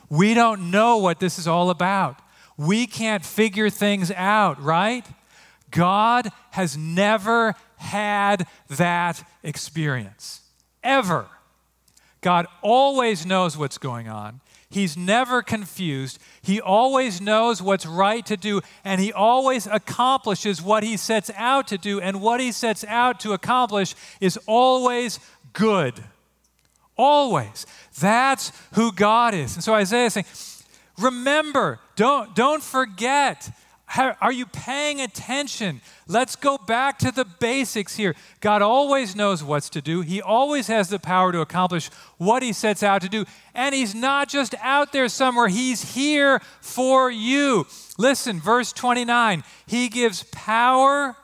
We 0.09 0.33
don't 0.33 0.71
know 0.71 0.97
what 0.97 1.19
this 1.19 1.39
is 1.39 1.47
all 1.47 1.69
about. 1.69 2.19
We 2.57 2.87
can't 2.87 3.25
figure 3.25 3.69
things 3.69 4.11
out, 4.11 4.61
right? 4.61 5.05
God 5.71 6.31
has 6.51 6.77
never 6.77 7.55
had 7.77 8.47
that 8.69 9.23
experience, 9.43 10.41
ever. 10.83 11.27
God 12.21 12.47
always 12.61 13.25
knows 13.25 13.57
what's 13.57 13.77
going 13.77 14.07
on. 14.07 14.41
He's 14.71 14.95
never 14.95 15.41
confused. 15.41 16.19
He 16.43 16.61
always 16.61 17.19
knows 17.19 17.59
what's 17.59 17.87
right 17.87 18.23
to 18.27 18.37
do, 18.37 18.61
and 18.83 19.01
he 19.01 19.11
always 19.11 19.65
accomplishes 19.65 20.61
what 20.61 20.83
he 20.83 20.95
sets 20.95 21.31
out 21.35 21.67
to 21.69 21.77
do. 21.77 21.99
And 21.99 22.21
what 22.21 22.39
he 22.39 22.51
sets 22.51 22.83
out 22.83 23.19
to 23.21 23.33
accomplish 23.33 23.95
is 24.21 24.37
always 24.45 25.19
good. 25.53 26.03
Always. 26.95 27.65
That's 27.99 28.51
who 28.73 28.91
God 28.91 29.33
is. 29.33 29.55
And 29.55 29.63
so 29.63 29.73
Isaiah 29.73 30.05
is 30.05 30.13
saying, 30.13 30.25
remember, 30.99 31.79
don't, 31.95 32.35
don't 32.35 32.61
forget 32.61 33.49
how, 33.89 34.15
are 34.21 34.31
you 34.31 34.45
paying 34.45 35.01
attention? 35.01 35.81
Let's 36.07 36.35
go 36.35 36.59
back 36.59 36.99
to 36.99 37.11
the 37.11 37.25
basics 37.25 37.95
here. 37.95 38.15
God 38.39 38.61
always 38.61 39.15
knows 39.15 39.43
what's 39.43 39.67
to 39.71 39.81
do. 39.81 40.01
He 40.01 40.21
always 40.21 40.67
has 40.67 40.89
the 40.89 40.99
power 40.99 41.31
to 41.31 41.41
accomplish 41.41 41.87
what 42.19 42.43
he 42.43 42.53
sets 42.53 42.83
out 42.83 43.01
to 43.01 43.09
do. 43.09 43.25
And 43.55 43.73
he's 43.73 43.95
not 43.95 44.29
just 44.29 44.53
out 44.61 44.93
there 44.93 45.09
somewhere, 45.09 45.47
he's 45.47 45.95
here 45.95 46.39
for 46.61 47.09
you. 47.09 47.65
Listen, 47.97 48.39
verse 48.39 48.71
29 48.73 49.43
He 49.65 49.89
gives 49.89 50.21
power. 50.31 51.15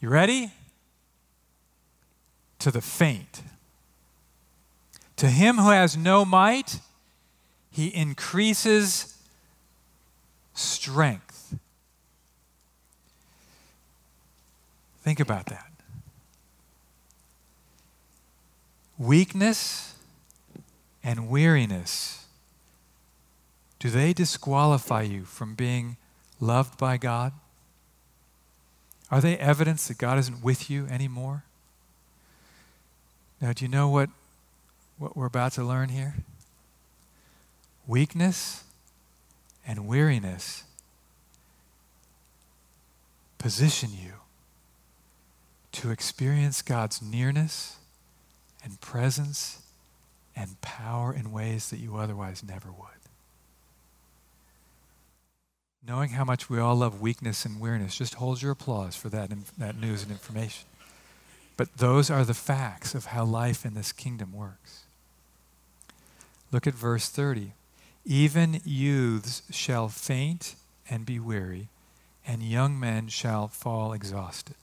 You 0.00 0.08
ready? 0.08 0.52
To 2.60 2.70
the 2.70 2.80
faint. 2.80 3.42
To 5.16 5.26
him 5.26 5.58
who 5.58 5.68
has 5.68 5.98
no 5.98 6.24
might, 6.24 6.80
he 7.70 7.88
increases 7.88 9.15
strength. 10.56 11.56
Think 15.02 15.20
about 15.20 15.46
that. 15.46 15.70
Weakness 18.98 19.94
and 21.04 21.28
weariness, 21.28 22.26
do 23.78 23.90
they 23.90 24.12
disqualify 24.12 25.02
you 25.02 25.24
from 25.24 25.54
being 25.54 25.96
loved 26.40 26.78
by 26.78 26.96
God? 26.96 27.32
Are 29.10 29.20
they 29.20 29.36
evidence 29.36 29.86
that 29.86 29.98
God 29.98 30.18
isn't 30.18 30.42
with 30.42 30.68
you 30.68 30.86
anymore? 30.86 31.44
Now, 33.40 33.52
do 33.52 33.64
you 33.64 33.70
know 33.70 33.88
what, 33.88 34.08
what 34.98 35.16
we're 35.16 35.26
about 35.26 35.52
to 35.52 35.62
learn 35.62 35.90
here? 35.90 36.16
Weakness 37.86 38.64
and 39.66 39.86
weariness 39.86 40.64
position 43.38 43.90
you 43.92 44.12
to 45.72 45.90
experience 45.90 46.62
God's 46.62 47.02
nearness 47.02 47.76
and 48.64 48.80
presence 48.80 49.60
and 50.34 50.60
power 50.60 51.12
in 51.12 51.32
ways 51.32 51.70
that 51.70 51.78
you 51.78 51.96
otherwise 51.96 52.42
never 52.42 52.70
would. 52.70 52.88
Knowing 55.86 56.10
how 56.10 56.24
much 56.24 56.50
we 56.50 56.58
all 56.58 56.74
love 56.74 57.00
weakness 57.00 57.44
and 57.44 57.60
weariness, 57.60 57.96
just 57.96 58.14
hold 58.14 58.42
your 58.42 58.52
applause 58.52 58.96
for 58.96 59.08
that, 59.08 59.30
that 59.56 59.78
news 59.78 60.02
and 60.02 60.10
information. 60.10 60.66
But 61.56 61.76
those 61.76 62.10
are 62.10 62.24
the 62.24 62.34
facts 62.34 62.94
of 62.94 63.06
how 63.06 63.24
life 63.24 63.64
in 63.64 63.74
this 63.74 63.92
kingdom 63.92 64.32
works. 64.32 64.84
Look 66.52 66.66
at 66.66 66.74
verse 66.74 67.08
30. 67.08 67.52
Even 68.06 68.60
youths 68.64 69.42
shall 69.50 69.88
faint 69.88 70.54
and 70.88 71.04
be 71.04 71.18
weary, 71.18 71.66
and 72.24 72.40
young 72.40 72.78
men 72.78 73.08
shall 73.08 73.48
fall 73.48 73.92
exhausted. 73.92 74.54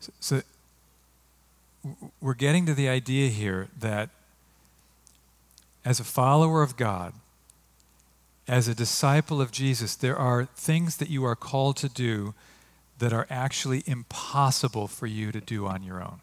So, 0.00 0.12
so, 0.20 0.42
we're 2.20 2.34
getting 2.34 2.66
to 2.66 2.74
the 2.74 2.90
idea 2.90 3.30
here 3.30 3.68
that 3.78 4.10
as 5.82 5.98
a 5.98 6.04
follower 6.04 6.62
of 6.62 6.76
God, 6.76 7.14
as 8.46 8.68
a 8.68 8.74
disciple 8.74 9.40
of 9.40 9.50
Jesus, 9.50 9.96
there 9.96 10.16
are 10.16 10.44
things 10.44 10.98
that 10.98 11.08
you 11.08 11.24
are 11.24 11.36
called 11.36 11.78
to 11.78 11.88
do 11.88 12.34
that 12.98 13.14
are 13.14 13.26
actually 13.30 13.82
impossible 13.86 14.88
for 14.88 15.06
you 15.06 15.32
to 15.32 15.40
do 15.40 15.66
on 15.66 15.82
your 15.82 16.02
own. 16.02 16.20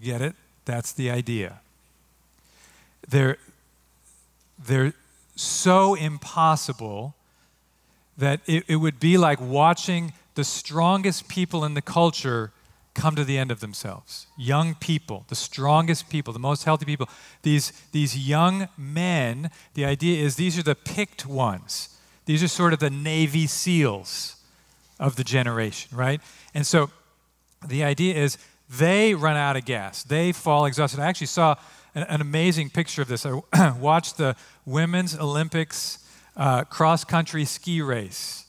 Get 0.00 0.22
it? 0.22 0.34
That's 0.70 0.92
the 0.92 1.10
idea. 1.10 1.58
They're, 3.08 3.38
they're 4.56 4.94
so 5.34 5.96
impossible 5.96 7.16
that 8.16 8.40
it, 8.46 8.62
it 8.68 8.76
would 8.76 9.00
be 9.00 9.18
like 9.18 9.40
watching 9.40 10.12
the 10.36 10.44
strongest 10.44 11.26
people 11.26 11.64
in 11.64 11.74
the 11.74 11.82
culture 11.82 12.52
come 12.94 13.16
to 13.16 13.24
the 13.24 13.36
end 13.36 13.50
of 13.50 13.58
themselves. 13.58 14.28
Young 14.38 14.76
people, 14.76 15.24
the 15.26 15.34
strongest 15.34 16.08
people, 16.08 16.32
the 16.32 16.38
most 16.38 16.62
healthy 16.62 16.84
people. 16.84 17.08
These, 17.42 17.72
these 17.90 18.16
young 18.16 18.68
men, 18.78 19.50
the 19.74 19.84
idea 19.84 20.24
is 20.24 20.36
these 20.36 20.56
are 20.56 20.62
the 20.62 20.76
picked 20.76 21.26
ones. 21.26 21.98
These 22.26 22.44
are 22.44 22.48
sort 22.48 22.72
of 22.72 22.78
the 22.78 22.90
Navy 22.90 23.48
SEALs 23.48 24.36
of 25.00 25.16
the 25.16 25.24
generation, 25.24 25.96
right? 25.96 26.20
And 26.54 26.64
so 26.64 26.90
the 27.66 27.82
idea 27.82 28.14
is 28.14 28.38
they 28.70 29.14
run 29.14 29.36
out 29.36 29.56
of 29.56 29.64
gas. 29.64 30.04
They 30.04 30.32
fall 30.32 30.64
exhausted. 30.66 31.00
I 31.00 31.06
actually 31.06 31.26
saw 31.26 31.56
an, 31.94 32.04
an 32.04 32.20
amazing 32.20 32.70
picture 32.70 33.02
of 33.02 33.08
this. 33.08 33.26
I 33.26 33.40
watched 33.80 34.16
the 34.16 34.36
Women's 34.64 35.18
Olympics 35.18 35.98
uh, 36.36 36.64
cross 36.64 37.04
country 37.04 37.44
ski 37.44 37.82
race. 37.82 38.46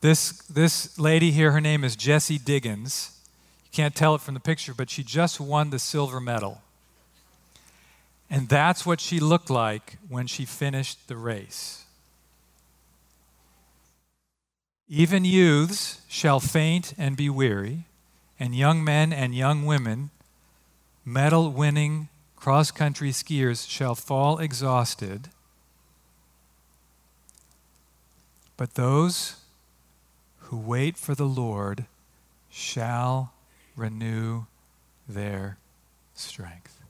This, 0.00 0.38
this 0.42 0.98
lady 0.98 1.30
here, 1.30 1.52
her 1.52 1.60
name 1.60 1.84
is 1.84 1.96
Jessie 1.96 2.38
Diggins. 2.38 3.18
You 3.64 3.70
can't 3.72 3.94
tell 3.94 4.14
it 4.14 4.20
from 4.20 4.34
the 4.34 4.40
picture, 4.40 4.72
but 4.74 4.88
she 4.88 5.02
just 5.02 5.38
won 5.38 5.70
the 5.70 5.78
silver 5.78 6.20
medal. 6.20 6.62
And 8.30 8.48
that's 8.48 8.86
what 8.86 9.00
she 9.00 9.20
looked 9.20 9.50
like 9.50 9.98
when 10.08 10.26
she 10.26 10.46
finished 10.46 11.08
the 11.08 11.16
race. 11.16 11.84
Even 14.88 15.24
youths 15.24 16.00
shall 16.08 16.40
faint 16.40 16.94
and 16.96 17.16
be 17.16 17.28
weary 17.28 17.84
and 18.38 18.54
young 18.54 18.84
men 18.84 19.12
and 19.12 19.34
young 19.34 19.64
women, 19.64 20.10
medal 21.04 21.50
winning 21.50 22.08
cross 22.36 22.70
country 22.70 23.10
skiers, 23.10 23.68
shall 23.68 23.94
fall 23.94 24.38
exhausted. 24.38 25.28
But 28.56 28.74
those 28.74 29.36
who 30.38 30.56
wait 30.56 30.96
for 30.96 31.14
the 31.14 31.26
Lord 31.26 31.86
shall 32.50 33.32
renew 33.76 34.44
their 35.08 35.58
strength. 36.14 36.80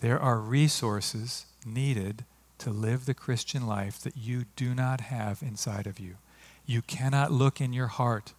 There 0.00 0.18
are 0.20 0.38
resources 0.38 1.46
needed 1.64 2.24
to 2.58 2.70
live 2.70 3.04
the 3.04 3.14
Christian 3.14 3.66
life 3.66 4.00
that 4.00 4.16
you 4.16 4.44
do 4.56 4.74
not 4.74 5.02
have 5.02 5.42
inside 5.42 5.86
of 5.86 5.98
you. 5.98 6.16
You 6.64 6.82
cannot 6.82 7.32
look 7.32 7.60
in 7.60 7.72
your 7.72 7.88
heart 7.88 8.32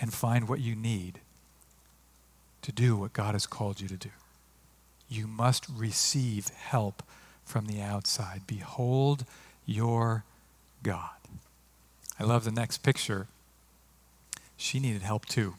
and 0.00 0.12
find 0.12 0.48
what 0.48 0.60
you 0.60 0.74
need 0.74 1.20
to 2.62 2.72
do 2.72 2.96
what 2.96 3.12
God 3.12 3.34
has 3.34 3.46
called 3.46 3.80
you 3.80 3.88
to 3.88 3.96
do. 3.96 4.10
You 5.08 5.26
must 5.26 5.66
receive 5.68 6.48
help 6.48 7.02
from 7.44 7.66
the 7.66 7.80
outside. 7.80 8.42
Behold 8.46 9.24
your 9.66 10.24
God. 10.82 11.10
I 12.18 12.24
love 12.24 12.44
the 12.44 12.52
next 12.52 12.78
picture. 12.78 13.26
She 14.56 14.80
needed 14.80 15.02
help 15.02 15.26
too. 15.26 15.54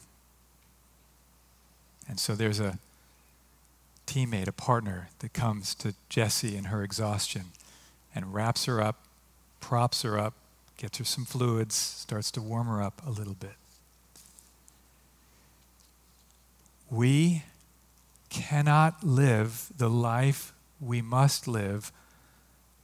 And 2.08 2.18
so 2.18 2.34
there's 2.34 2.60
a 2.60 2.78
teammate, 4.06 4.48
a 4.48 4.52
partner 4.52 5.08
that 5.18 5.32
comes 5.32 5.74
to 5.76 5.94
Jessie 6.08 6.56
in 6.56 6.64
her 6.64 6.82
exhaustion 6.82 7.46
and 8.14 8.32
wraps 8.32 8.64
her 8.64 8.80
up, 8.80 9.00
props 9.60 10.02
her 10.02 10.18
up, 10.18 10.34
gets 10.76 10.98
her 10.98 11.04
some 11.04 11.24
fluids, 11.24 11.74
starts 11.74 12.30
to 12.32 12.40
warm 12.40 12.66
her 12.66 12.82
up 12.82 13.02
a 13.06 13.10
little 13.10 13.34
bit. 13.34 13.54
We 16.90 17.42
cannot 18.28 19.02
live 19.02 19.70
the 19.76 19.90
life 19.90 20.52
we 20.80 21.02
must 21.02 21.48
live 21.48 21.92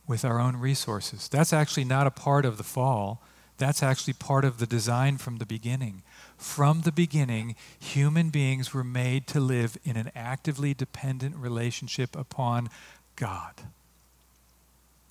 with 0.06 0.24
our 0.24 0.40
own 0.40 0.56
resources. 0.56 1.28
That's 1.28 1.52
actually 1.52 1.84
not 1.84 2.06
a 2.06 2.10
part 2.10 2.44
of 2.44 2.56
the 2.56 2.64
fall. 2.64 3.22
That's 3.58 3.82
actually 3.82 4.14
part 4.14 4.44
of 4.44 4.58
the 4.58 4.66
design 4.66 5.18
from 5.18 5.36
the 5.36 5.46
beginning. 5.46 6.02
From 6.36 6.80
the 6.80 6.90
beginning, 6.90 7.54
human 7.78 8.30
beings 8.30 8.74
were 8.74 8.82
made 8.82 9.26
to 9.28 9.40
live 9.40 9.78
in 9.84 9.96
an 9.96 10.10
actively 10.16 10.74
dependent 10.74 11.36
relationship 11.36 12.16
upon 12.16 12.70
God, 13.14 13.54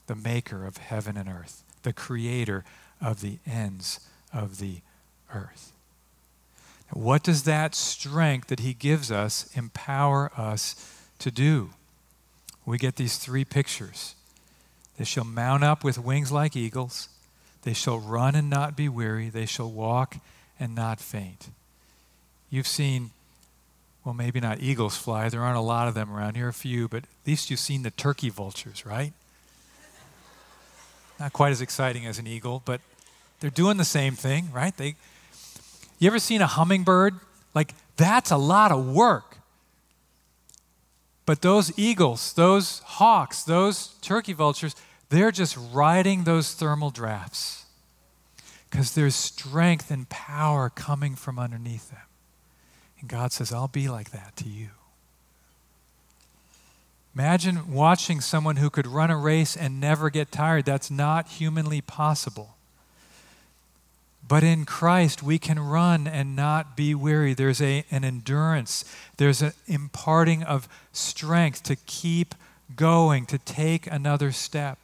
the 0.08 0.16
maker 0.16 0.66
of 0.66 0.78
heaven 0.78 1.16
and 1.16 1.30
earth, 1.30 1.64
the 1.84 1.94
creator 1.94 2.66
of 3.00 3.22
the 3.22 3.38
ends 3.46 4.02
of 4.34 4.60
the 4.60 4.82
earth. 5.34 5.72
What 6.94 7.24
does 7.24 7.44
that 7.44 7.74
strength 7.74 8.48
that 8.48 8.60
he 8.60 8.74
gives 8.74 9.12
us 9.12 9.50
empower 9.56 10.32
us 10.38 10.76
to 11.20 11.32
do? 11.32 11.72
We 12.66 12.78
get 12.78 12.96
these 12.96 13.18
three 13.18 13.46
pictures. 13.46 14.16
They 14.98 15.06
shall 15.06 15.24
mount 15.24 15.64
up 15.64 15.84
with 15.84 15.98
wings 15.98 16.32
like 16.32 16.56
eagles. 16.56 17.10
They 17.64 17.74
shall 17.74 18.00
run 18.00 18.36
and 18.36 18.50
not 18.50 18.76
be 18.76 18.90
weary. 18.90 19.30
They 19.30 19.46
shall 19.46 19.72
walk 19.72 20.18
and 20.60 20.76
not 20.76 21.00
faint. 21.00 21.50
You've 22.50 22.68
seen, 22.68 23.12
well, 24.04 24.14
maybe 24.14 24.40
not 24.40 24.60
eagles 24.60 24.98
fly. 24.98 25.30
There 25.30 25.42
aren't 25.42 25.58
a 25.58 25.62
lot 25.62 25.88
of 25.88 25.94
them 25.94 26.12
around 26.12 26.36
here, 26.36 26.50
a 26.50 26.54
few, 26.54 26.88
but 26.88 27.04
at 27.04 27.28
least 27.28 27.50
you've 27.50 27.60
seen 27.60 27.84
the 27.84 27.92
turkey 27.92 28.30
vultures, 28.30 28.86
right? 28.86 29.14
Not 31.20 31.34
quite 31.34 31.52
as 31.52 31.62
exciting 31.62 32.06
as 32.06 32.20
an 32.20 32.28
eagle, 32.28 32.62
but 32.66 32.82
they're 33.40 33.50
doing 33.50 33.78
the 33.78 33.86
same 33.86 34.16
thing, 34.16 34.52
right? 34.52 34.76
They, 34.76 34.96
you 36.02 36.08
ever 36.08 36.20
seen 36.20 36.42
a 36.42 36.48
hummingbird? 36.48 37.14
Like, 37.54 37.76
that's 37.96 38.32
a 38.32 38.38
lot 38.38 38.72
of 38.72 38.88
work. 38.88 39.38
But 41.28 41.44
those 41.44 41.72
eagles, 41.78 42.34
those 42.34 42.80
hawks, 42.80 43.44
those 43.44 43.96
turkey 44.02 44.34
vultures, 44.34 44.76
they're 45.10 45.32
just 45.32 45.56
riding 45.72 46.24
those 46.24 46.54
thermal 46.54 46.90
drafts 46.90 47.66
because 48.70 48.96
there's 48.96 49.16
strength 49.16 49.92
and 49.92 50.10
power 50.10 50.70
coming 50.70 51.16
from 51.16 51.38
underneath 51.38 51.92
them. 51.92 52.00
And 53.00 53.08
God 53.08 53.32
says, 53.32 53.54
I'll 53.54 53.68
be 53.68 53.88
like 53.88 54.10
that 54.10 54.36
to 54.38 54.50
you. 54.50 54.70
Imagine 57.14 57.72
watching 57.72 58.22
someone 58.22 58.56
who 58.56 58.72
could 58.72 58.88
run 58.88 59.12
a 59.12 59.18
race 59.18 59.56
and 59.56 59.80
never 59.80 60.10
get 60.10 60.32
tired. 60.32 60.66
That's 60.66 60.90
not 60.90 61.28
humanly 61.28 61.82
possible. 61.82 62.56
But 64.32 64.46
in 64.46 64.64
Christ, 64.64 65.22
we 65.22 65.38
can 65.38 65.60
run 65.60 66.08
and 66.08 66.38
not 66.38 66.78
be 66.78 66.96
weary. 66.96 67.34
There's 67.34 67.62
a, 67.62 67.84
an 67.92 68.06
endurance, 68.06 68.86
there's 69.18 69.42
an 69.42 69.52
imparting 69.68 70.42
of 70.42 70.70
strength 70.94 71.64
to 71.64 71.76
keep 71.76 72.34
going, 72.74 73.26
to 73.26 73.38
take 73.38 73.88
another 73.88 74.32
step. 74.32 74.78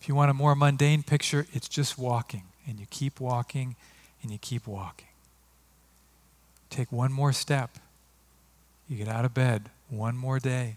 If 0.00 0.08
you 0.08 0.14
want 0.14 0.30
a 0.30 0.34
more 0.34 0.54
mundane 0.54 1.02
picture, 1.02 1.46
it's 1.52 1.68
just 1.68 1.98
walking. 1.98 2.44
And 2.66 2.80
you 2.80 2.86
keep 2.88 3.20
walking 3.20 3.76
and 4.22 4.32
you 4.32 4.38
keep 4.38 4.66
walking. 4.66 5.08
Take 6.70 6.90
one 6.90 7.12
more 7.12 7.34
step. 7.34 7.72
You 8.88 8.96
get 8.96 9.08
out 9.08 9.26
of 9.26 9.34
bed 9.34 9.68
one 9.90 10.16
more 10.16 10.38
day. 10.38 10.76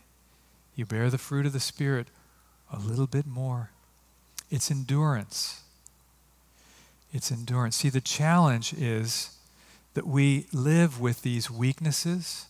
You 0.75 0.85
bear 0.85 1.09
the 1.09 1.17
fruit 1.17 1.45
of 1.45 1.53
the 1.53 1.61
Spirit 1.61 2.07
a 2.69 2.79
little 2.79 3.07
bit 3.07 3.25
more. 3.25 3.69
It's 4.49 4.69
endurance. 4.69 5.61
It's 7.11 7.31
endurance. 7.31 7.77
See, 7.77 7.89
the 7.89 8.01
challenge 8.01 8.73
is 8.73 9.37
that 9.93 10.07
we 10.07 10.47
live 10.53 10.99
with 10.99 11.21
these 11.21 11.51
weaknesses 11.51 12.47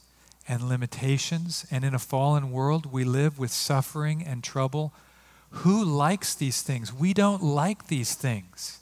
and 0.48 0.68
limitations, 0.68 1.66
and 1.72 1.84
in 1.84 1.94
a 1.94 2.00
fallen 2.00 2.52
world, 2.52 2.92
we 2.92 3.04
live 3.04 3.40
with 3.40 3.52
suffering 3.52 4.24
and 4.26 4.44
trouble 4.44 4.94
who 5.52 5.84
likes 5.84 6.34
these 6.34 6.62
things? 6.62 6.94
We 6.94 7.14
don't 7.14 7.44
like 7.44 7.88
these 7.88 8.16
things. 8.16 8.80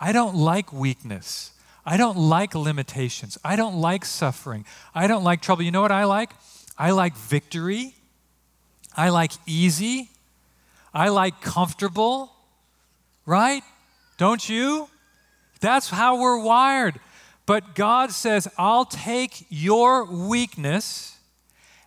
I 0.00 0.12
don't 0.12 0.34
like 0.34 0.72
weakness. 0.72 1.52
I 1.84 1.96
don't 1.96 2.16
like 2.16 2.54
limitations. 2.54 3.38
I 3.44 3.56
don't 3.56 3.80
like 3.80 4.04
suffering. 4.04 4.64
I 4.94 5.06
don't 5.06 5.24
like 5.24 5.42
trouble. 5.42 5.62
You 5.62 5.70
know 5.70 5.82
what 5.82 5.92
I 5.92 6.04
like? 6.04 6.30
I 6.78 6.92
like 6.92 7.14
victory. 7.14 7.94
I 8.96 9.10
like 9.10 9.32
easy. 9.46 10.10
I 10.94 11.08
like 11.08 11.40
comfortable. 11.40 12.32
Right? 13.26 13.62
Don't 14.16 14.48
you? 14.48 14.88
That's 15.60 15.90
how 15.90 16.20
we're 16.20 16.42
wired. 16.42 17.00
But 17.46 17.74
God 17.74 18.10
says, 18.12 18.48
I'll 18.58 18.84
take 18.84 19.46
your 19.48 20.04
weakness 20.04 21.16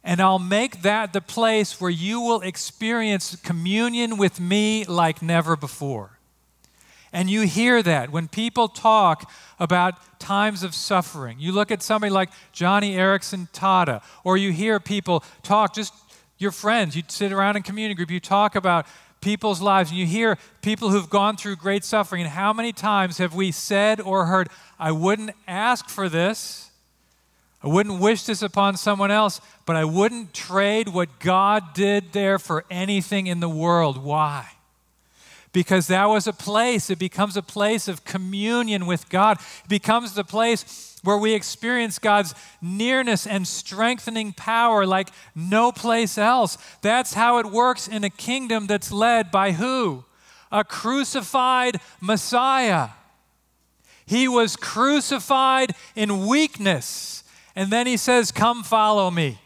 and 0.04 0.20
I'll 0.20 0.40
make 0.40 0.82
that 0.82 1.14
the 1.14 1.22
place 1.22 1.80
where 1.80 1.92
you 1.92 2.20
will 2.20 2.42
experience 2.42 3.36
communion 3.36 4.18
with 4.18 4.40
me 4.40 4.84
like 4.86 5.22
never 5.22 5.56
before. 5.56 6.18
And 7.14 7.30
you 7.30 7.42
hear 7.42 7.84
that 7.84 8.12
when 8.12 8.28
people 8.28 8.68
talk 8.68 9.32
about 9.60 10.20
times 10.20 10.64
of 10.64 10.74
suffering. 10.74 11.38
You 11.40 11.52
look 11.52 11.72
at 11.72 11.84
somebody 11.84 12.12
like 12.12 12.30
Joni 12.54 12.96
Eareckson 12.96 13.50
Tada, 13.52 14.02
or 14.24 14.38
you 14.38 14.52
hear 14.52 14.80
people 14.80 15.24
talk, 15.44 15.76
just 15.76 15.94
your 16.38 16.52
friends, 16.52 16.96
you 16.96 17.04
sit 17.08 17.32
around 17.32 17.58
in 17.58 17.62
a 17.62 17.64
community 17.64 17.96
group, 17.96 18.10
you 18.10 18.20
talk 18.20 18.56
about 18.56 18.86
people's 19.22 19.62
lives, 19.62 19.92
and 19.92 20.00
you 20.00 20.06
hear 20.06 20.38
people 20.62 20.90
who've 20.90 21.10
gone 21.10 21.38
through 21.38 21.56
great 21.56 21.84
suffering. 21.84 22.22
And 22.24 22.32
how 22.32 22.52
many 22.52 22.74
times 22.74 23.20
have 23.20 23.34
we 23.34 23.52
said 23.52 24.02
or 24.02 24.26
heard, 24.26 24.50
I 24.80 24.92
wouldn't 24.92 25.32
ask 25.48 25.88
for 25.88 26.10
this? 26.10 26.72
I 27.64 27.68
wouldn't 27.68 28.00
wish 28.00 28.24
this 28.24 28.42
upon 28.42 28.76
someone 28.76 29.12
else, 29.12 29.40
but 29.68 29.76
I 29.76 29.86
wouldn't 29.86 30.34
trade 30.34 30.90
what 30.90 31.20
God 31.20 31.74
did 31.74 32.12
there 32.12 32.40
for 32.40 32.66
anything 32.72 33.28
in 33.28 33.40
the 33.40 33.50
world. 33.50 34.04
Why? 34.04 34.48
Because 35.54 35.88
that 35.88 36.06
was 36.06 36.28
a 36.28 36.34
place, 36.34 36.90
it 36.90 36.98
becomes 36.98 37.38
a 37.38 37.42
place 37.44 37.88
of 37.88 38.04
communion 38.04 38.88
with 38.88 39.10
God. 39.10 39.38
It 39.64 39.70
becomes 39.70 40.14
the 40.14 40.24
place 40.24 40.91
where 41.04 41.18
we 41.18 41.34
experience 41.34 42.00
God's 42.00 42.36
nearness 42.62 43.26
and 43.26 43.48
strengthening 43.48 44.34
power 44.34 44.86
like 44.86 45.10
no 45.36 45.72
place 45.72 46.18
else. 46.18 46.58
That's 46.82 47.14
how 47.14 47.40
it 47.40 47.48
works 47.48 47.88
in 47.88 48.04
a 48.04 48.10
kingdom 48.10 48.68
that's 48.68 48.92
led 48.92 49.32
by 49.32 49.54
who? 49.54 50.06
A 50.52 50.64
crucified 50.64 51.80
Messiah. 52.00 52.90
He 54.06 54.28
was 54.28 54.56
crucified 54.56 55.74
in 55.96 56.28
weakness 56.28 57.22
and 57.56 57.72
then 57.72 57.88
he 57.88 57.98
says, 57.98 58.32
Come 58.32 58.64
follow 58.64 59.12
me. 59.12 59.40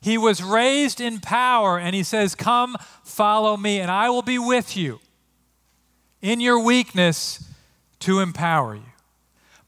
He 0.00 0.18
was 0.18 0.42
raised 0.42 1.00
in 1.00 1.20
power, 1.20 1.78
and 1.78 1.94
he 1.94 2.02
says, 2.02 2.34
Come 2.34 2.76
follow 3.02 3.56
me, 3.56 3.80
and 3.80 3.90
I 3.90 4.10
will 4.10 4.22
be 4.22 4.38
with 4.38 4.76
you 4.76 5.00
in 6.20 6.40
your 6.40 6.62
weakness 6.62 7.42
to 8.00 8.20
empower 8.20 8.74
you. 8.76 8.82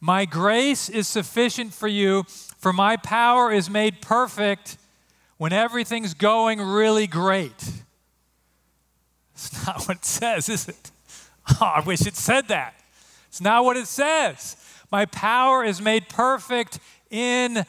My 0.00 0.24
grace 0.24 0.88
is 0.88 1.08
sufficient 1.08 1.74
for 1.74 1.88
you, 1.88 2.24
for 2.58 2.72
my 2.72 2.96
power 2.96 3.52
is 3.52 3.68
made 3.68 4.00
perfect 4.00 4.76
when 5.38 5.52
everything's 5.52 6.14
going 6.14 6.60
really 6.60 7.06
great. 7.06 7.72
It's 9.34 9.66
not 9.66 9.84
what 9.86 9.98
it 9.98 10.04
says, 10.04 10.48
is 10.48 10.68
it? 10.68 10.90
Oh, 11.62 11.64
I 11.64 11.80
wish 11.80 12.06
it 12.06 12.14
said 12.14 12.48
that. 12.48 12.74
It's 13.28 13.40
not 13.40 13.64
what 13.64 13.78
it 13.78 13.86
says. 13.86 14.54
My 14.92 15.06
power 15.06 15.64
is 15.64 15.80
made 15.80 16.10
perfect 16.10 16.78
in 17.10 17.64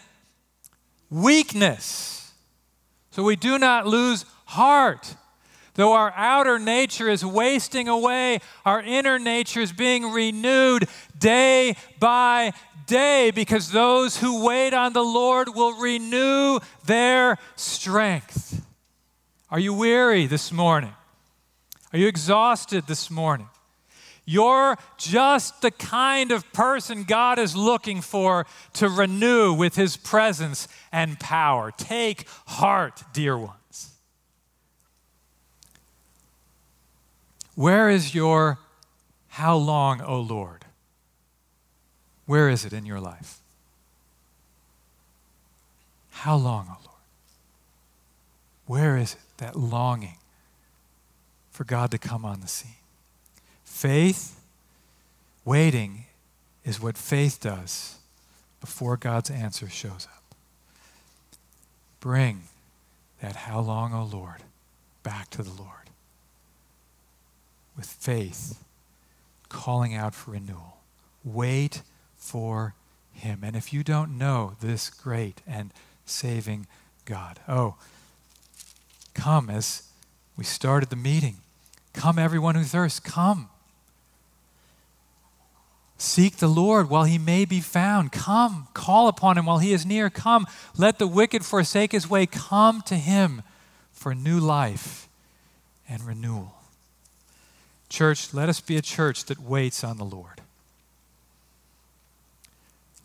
weakness. 1.09 2.33
So 3.11 3.23
we 3.23 3.37
do 3.37 3.57
not 3.57 3.87
lose 3.87 4.25
heart. 4.43 5.15
Though 5.75 5.93
our 5.93 6.13
outer 6.15 6.59
nature 6.59 7.09
is 7.09 7.25
wasting 7.25 7.87
away, 7.87 8.39
our 8.65 8.81
inner 8.81 9.19
nature 9.19 9.61
is 9.61 9.71
being 9.71 10.11
renewed 10.11 10.87
day 11.17 11.75
by 11.99 12.53
day 12.85 13.31
because 13.31 13.71
those 13.71 14.17
who 14.17 14.45
wait 14.45 14.73
on 14.73 14.93
the 14.93 15.03
Lord 15.03 15.49
will 15.55 15.79
renew 15.79 16.59
their 16.85 17.37
strength. 17.55 18.65
Are 19.51 19.59
you 19.59 19.73
weary 19.73 20.25
this 20.25 20.51
morning? 20.51 20.93
Are 21.93 21.99
you 21.99 22.07
exhausted 22.07 22.87
this 22.87 23.09
morning? 23.09 23.47
You're 24.25 24.77
just 24.97 25.63
the 25.63 25.71
kind 25.71 26.31
of 26.31 26.51
person 26.53 27.03
God 27.03 27.39
is 27.39 27.55
looking 27.55 28.01
for 28.01 28.45
to 28.73 28.87
renew 28.87 29.53
with 29.53 29.75
his 29.75 29.97
presence 29.97 30.67
and 30.91 31.19
power. 31.19 31.71
Take 31.71 32.27
heart, 32.45 33.01
dear 33.11 33.37
ones. 33.37 33.58
Where 37.59 37.89
is 37.89 38.15
your 38.15 38.57
how 39.27 39.57
long, 39.57 39.99
O 39.99 40.21
Lord? 40.21 40.63
Where 42.25 42.47
is 42.47 42.63
it 42.63 42.71
in 42.71 42.85
your 42.85 43.01
life? 43.01 43.39
How 46.11 46.37
long, 46.37 46.67
O 46.69 46.77
Lord? 46.85 47.03
Where 48.65 48.95
is 48.95 49.15
it, 49.15 49.19
that 49.39 49.57
longing 49.57 50.15
for 51.51 51.65
God 51.65 51.91
to 51.91 51.97
come 51.97 52.23
on 52.23 52.39
the 52.39 52.47
scene? 52.47 52.79
Faith, 53.65 54.39
waiting, 55.43 56.05
is 56.63 56.79
what 56.81 56.97
faith 56.97 57.41
does 57.41 57.97
before 58.61 58.95
God's 58.95 59.29
answer 59.29 59.67
shows 59.67 60.07
up. 60.15 60.23
Bring 61.99 62.43
that 63.21 63.35
how 63.35 63.59
long, 63.59 63.93
O 63.93 64.05
Lord, 64.05 64.43
back 65.03 65.29
to 65.31 65.43
the 65.43 65.51
Lord 65.61 65.78
with 67.79 67.87
faith, 67.87 68.61
calling 69.47 69.95
out 69.95 70.13
for 70.13 70.31
renewal. 70.31 70.81
Wait 71.23 71.81
for 72.17 72.75
Him. 73.13 73.39
And 73.41 73.55
if 73.55 73.71
you 73.71 73.85
don't 73.85 74.17
know 74.17 74.57
this 74.59 74.89
great 74.89 75.41
and 75.47 75.71
saving 76.05 76.67
God, 77.05 77.39
oh, 77.47 77.75
come 79.13 79.49
as 79.49 79.83
we 80.35 80.43
started 80.43 80.89
the 80.89 80.97
meeting. 80.97 81.37
Come, 81.93 82.19
everyone 82.19 82.55
who 82.55 82.63
thirsts, 82.63 82.99
come. 82.99 83.47
Seek 85.97 86.35
the 86.35 86.49
Lord 86.49 86.89
while 86.89 87.05
he 87.05 87.17
may 87.17 87.45
be 87.45 87.61
found. 87.61 88.11
Come, 88.11 88.67
call 88.73 89.07
upon 89.07 89.37
him 89.37 89.45
while 89.45 89.59
he 89.59 89.71
is 89.71 89.85
near. 89.85 90.09
Come, 90.09 90.47
let 90.77 90.99
the 90.99 91.07
wicked 91.07 91.45
forsake 91.45 91.93
his 91.93 92.09
way. 92.09 92.25
Come 92.25 92.81
to 92.87 92.95
him 92.95 93.41
for 93.93 94.13
new 94.13 94.37
life 94.37 95.07
and 95.87 96.03
renewal. 96.03 96.58
Church, 97.89 98.33
let 98.33 98.49
us 98.49 98.61
be 98.61 98.77
a 98.77 98.81
church 98.81 99.25
that 99.25 99.39
waits 99.39 99.83
on 99.83 99.97
the 99.97 100.05
Lord. 100.05 100.41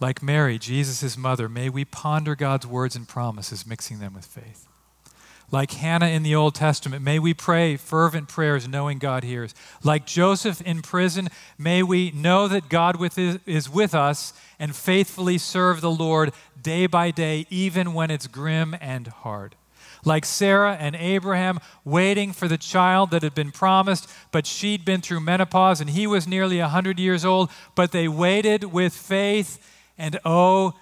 Like 0.01 0.23
Mary, 0.23 0.59
Jesus' 0.59 1.17
mother, 1.17 1.49
may 1.49 1.71
we 1.71 1.85
ponder 1.85 2.35
God's 2.35 2.67
words 2.67 2.95
and 2.95 3.09
promises, 3.09 3.67
mixing 3.67 3.99
them 3.99 4.15
with 4.15 4.27
faith. 4.27 4.67
Like 5.51 5.73
Hannah 5.73 6.09
in 6.09 6.23
the 6.23 6.35
Old 6.35 6.55
Testament, 6.55 7.03
may 7.03 7.19
we 7.19 7.33
pray 7.33 7.77
fervent 7.77 8.29
prayers 8.29 8.67
knowing 8.67 8.99
God 8.99 9.25
hears. 9.25 9.55
Like 9.83 10.05
Joseph 10.05 10.61
in 10.63 10.83
prison, 10.83 11.29
may 11.57 11.83
we 11.83 12.11
know 12.11 12.49
that 12.49 12.69
God 12.69 12.97
is 13.47 13.71
with 13.71 13.95
us 13.95 14.33
and 14.59 14.75
faithfully 14.75 15.39
serve 15.39 15.81
the 15.81 15.91
Lord 15.91 16.33
day 16.61 16.87
by 16.87 17.11
day, 17.11 17.47
even 17.51 17.95
when 17.95 18.11
it's 18.11 18.27
grim 18.27 18.77
and 18.81 19.07
hard 19.07 19.55
like 20.05 20.25
Sarah 20.25 20.77
and 20.79 20.95
Abraham, 20.97 21.61
waiting 21.85 22.33
for 22.33 22.49
the 22.49 22.59
child 22.59 23.11
that 23.11 23.23
had 23.23 23.35
been 23.35 23.51
promised, 23.51 24.11
but 24.33 24.47
she'd 24.47 24.85
been 24.85 25.01
through 25.01 25.21
menopause 25.21 25.81
and 25.81 25.91
he 25.91 26.07
was 26.07 26.27
nearly 26.27 26.61
100 26.61 26.99
years 26.99 27.25
old, 27.25 27.51
but 27.75 27.93
they 27.93 28.09
waited 28.09 28.65
with 28.65 28.93
faith. 28.93 29.65
And 29.97 30.19
oh, 30.25 30.75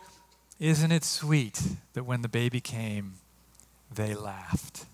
isn't 0.59 0.93
it 0.93 1.05
sweet 1.05 1.61
that 1.95 2.05
when 2.05 2.23
the 2.23 2.29
baby 2.29 2.61
came, 2.61 3.15
they 3.95 4.15
laughed? 4.15 4.87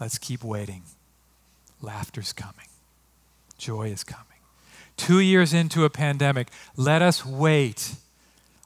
Let's 0.00 0.18
keep 0.18 0.44
waiting. 0.44 0.82
Laughter's 1.80 2.32
coming, 2.32 2.68
joy 3.58 3.88
is 3.88 4.02
coming. 4.02 4.24
Two 4.96 5.20
years 5.20 5.52
into 5.52 5.84
a 5.84 5.90
pandemic, 5.90 6.48
let 6.74 7.02
us 7.02 7.24
wait. 7.24 7.96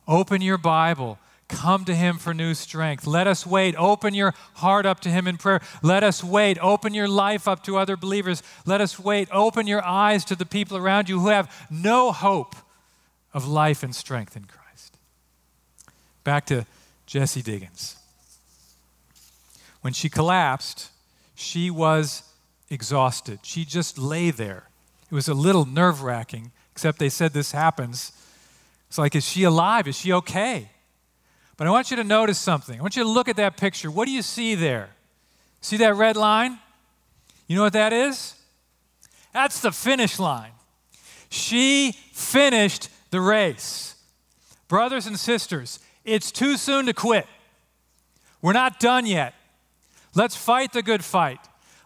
Open 0.07 0.41
your 0.41 0.59
Bible 0.59 1.19
Come 1.51 1.85
to 1.87 1.95
Him 1.97 2.17
for 2.17 2.33
new 2.33 2.55
strength. 2.55 3.09
Let 3.09 3.27
us 3.27 3.45
wait. 3.45 3.75
Open 3.77 4.15
your 4.15 4.35
heart 4.55 4.87
up 4.87 5.01
to 5.01 5.09
Him 5.09 5.27
in 5.27 5.37
prayer. 5.37 5.61
Let 5.83 6.05
us 6.05 6.23
wait. 6.23 6.59
Open 6.63 6.95
your 6.95 7.09
life 7.09 7.49
up 7.49 7.65
to 7.65 7.77
other 7.77 7.97
believers. 7.97 8.41
Let 8.65 8.81
us 8.81 9.01
wait. 9.01 9.29
Open 9.33 9.67
your 9.67 9.85
eyes 9.85 10.25
to 10.27 10.37
the 10.37 10.47
people 10.47 10.77
around 10.77 11.09
you 11.09 11.19
who 11.19 11.29
have 11.29 11.67
no 11.69 12.13
hope 12.13 12.55
of 13.35 13.49
life 13.49 13.83
and 13.83 13.95
strength 13.95 14.37
in 14.37 14.45
Christ. 14.45 14.97
Back 16.23 16.47
to 16.47 16.67
Jessie 17.05 17.43
Diggins. 17.43 17.97
When 19.81 19.93
she 19.93 20.09
collapsed, 20.09 20.91
she 21.35 21.69
was 21.69 22.23
exhausted. 22.71 23.41
She 23.43 23.65
just 23.65 23.99
lay 23.99 24.31
there. 24.31 24.69
It 25.11 25.15
was 25.15 25.27
a 25.27 25.35
little 25.35 25.65
nerve 25.65 26.03
wracking, 26.03 26.53
except 26.71 27.01
they 27.01 27.09
said 27.09 27.33
this 27.33 27.51
happens. 27.51 28.13
It's 28.87 28.99
like, 28.99 29.17
is 29.17 29.27
she 29.27 29.43
alive? 29.43 29.89
Is 29.89 29.99
she 29.99 30.13
okay? 30.13 30.71
But 31.61 31.67
I 31.67 31.73
want 31.73 31.91
you 31.91 31.99
to 31.99 32.05
notice 32.05 32.39
something. 32.39 32.79
I 32.79 32.81
want 32.81 32.97
you 32.97 33.03
to 33.03 33.09
look 33.11 33.29
at 33.29 33.37
that 33.37 33.59
picture. 33.59 33.91
What 33.91 34.07
do 34.07 34.13
you 34.13 34.23
see 34.23 34.55
there? 34.55 34.89
See 35.61 35.77
that 35.77 35.95
red 35.95 36.17
line? 36.17 36.59
You 37.49 37.57
know 37.57 37.63
what 37.65 37.75
that 37.75 37.93
is? 37.93 38.35
That's 39.35 39.61
the 39.61 39.71
finish 39.71 40.19
line. 40.19 40.53
She 41.29 41.93
finished 42.15 42.89
the 43.11 43.21
race. 43.21 43.97
Brothers 44.69 45.07
and 45.07 45.19
sisters, 45.19 45.81
it's 46.03 46.33
too 46.33 46.57
soon 46.57 46.87
to 46.87 46.95
quit. 46.95 47.27
We're 48.41 48.55
not 48.55 48.81
done 48.81 49.05
yet. 49.05 49.35
Let's 50.15 50.37
fight 50.37 50.73
the 50.73 50.83
good 50.83 51.05
fight. 51.05 51.41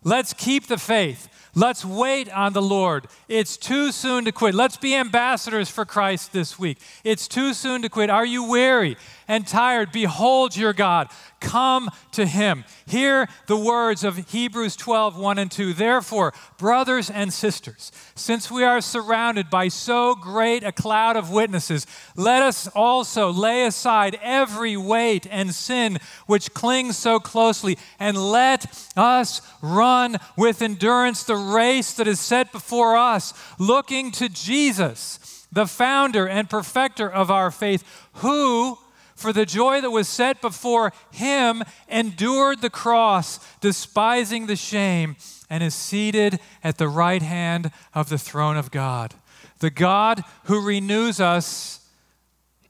Let's 0.05 0.35
keep 0.35 0.69
the 0.69 0.79
faith. 0.79 1.29
Let's 1.55 1.85
wait 1.85 2.29
on 2.33 2.53
the 2.53 2.63
Lord. 2.63 3.07
It's 3.29 3.57
too 3.57 3.93
soon 3.93 4.25
to 4.25 4.33
quit. 4.33 4.55
Let's 4.55 4.77
be 4.77 4.95
ambassadors 4.95 5.71
for 5.71 5.85
Christ 5.85 6.33
this 6.33 6.59
week. 6.59 6.79
It's 7.05 7.29
too 7.29 7.55
soon 7.55 7.83
to 7.83 7.89
quit. 7.89 8.11
Are 8.11 8.27
you 8.27 8.45
weary 8.45 8.97
and 9.29 9.47
tired? 9.47 9.93
Behold 9.93 10.57
your 10.57 10.73
God. 10.73 11.09
Come 11.45 11.91
to 12.13 12.25
him. 12.25 12.65
Hear 12.87 13.29
the 13.47 13.57
words 13.57 14.03
of 14.03 14.31
Hebrews 14.31 14.77
12, 14.77 15.19
1 15.19 15.39
and 15.39 15.51
2. 15.51 15.75
Therefore, 15.75 16.33
brothers 16.57 17.11
and 17.11 17.33
sisters, 17.33 17.93
since 18.15 18.51
we 18.51 18.65
are 18.65 18.81
surrounded 18.81 19.51
by 19.51 19.69
so 19.69 20.15
great 20.15 20.65
a 20.65 20.73
cloud 20.73 21.17
of 21.17 21.31
witnesses, 21.31 21.87
let 22.17 22.43
us 22.43 22.67
also 22.69 23.31
lay 23.31 23.67
aside 23.67 24.19
every 24.23 24.77
weight 24.77 25.27
and 25.31 25.55
sin 25.55 25.99
which 26.27 26.55
clings 26.55 26.97
so 26.97 27.21
closely, 27.21 27.77
and 28.01 28.17
let 28.17 28.65
us 28.97 29.43
run 29.61 30.17
with 30.39 30.63
endurance 30.63 31.25
the 31.25 31.37
race 31.37 31.93
that 31.93 32.09
is 32.09 32.21
set 32.21 32.53
before 32.53 32.97
us, 32.97 33.35
looking 33.59 34.11
to 34.13 34.31
Jesus, 34.31 35.47
the 35.53 35.67
founder 35.67 36.27
and 36.27 36.49
perfecter 36.49 37.09
of 37.09 37.31
our 37.31 37.51
faith, 37.51 37.85
who 38.15 38.79
for 39.15 39.33
the 39.33 39.47
joy 39.47 39.81
that 39.81 39.91
was 39.91 40.09
set 40.09 40.41
before 40.41 40.93
him, 41.11 41.63
endured 41.89 42.61
the 42.61 42.71
cross, 42.71 43.39
despising 43.61 44.47
the 44.47 44.57
shame, 44.57 45.17
and 45.49 45.63
is 45.63 45.75
seated 45.75 46.41
at 46.63 46.79
the 46.79 46.89
right 46.89 47.23
hand 47.23 47.71
of 47.95 48.09
the 48.09 48.19
throne 48.19 48.57
of 48.57 48.71
God. 48.71 49.15
The 49.61 49.71
God 49.71 50.25
who 50.45 50.67
renews 50.67 51.21
us 51.21 51.89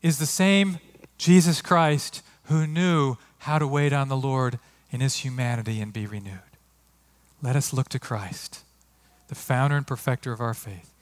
is 0.03 0.19
the 0.19 0.27
same 0.27 0.79
Jesus 1.17 1.63
Christ 1.63 2.23
who 2.45 2.67
knew 2.67 3.17
how 3.39 3.59
to 3.59 3.67
wait 3.67 3.93
on 3.93 4.09
the 4.09 4.17
Lord 4.17 4.59
in 4.91 5.01
his 5.01 5.19
humanity 5.19 5.81
and 5.81 5.93
be 5.93 6.07
renewed. 6.07 6.41
Let 7.43 7.57
us 7.57 7.73
look 7.73 7.89
to 7.91 7.99
Christ, 7.99 8.65
the 9.29 9.35
founder 9.35 9.77
and 9.77 9.87
perfecter 9.87 10.33
of 10.33 10.41
our 10.41 10.55
faith. 10.55 10.93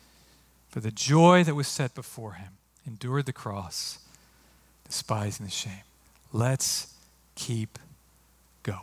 For 0.69 0.81
the 0.81 0.91
joy 0.91 1.45
that 1.45 1.55
was 1.55 1.69
set 1.69 1.95
before 1.95 2.33
him, 2.33 2.53
endured 2.87 3.27
the 3.27 3.33
cross 3.33 3.99
despising 4.93 5.47
the 5.47 5.51
shame. 5.51 5.87
Let's 6.35 6.93
keep 7.35 7.79
going. 8.63 8.79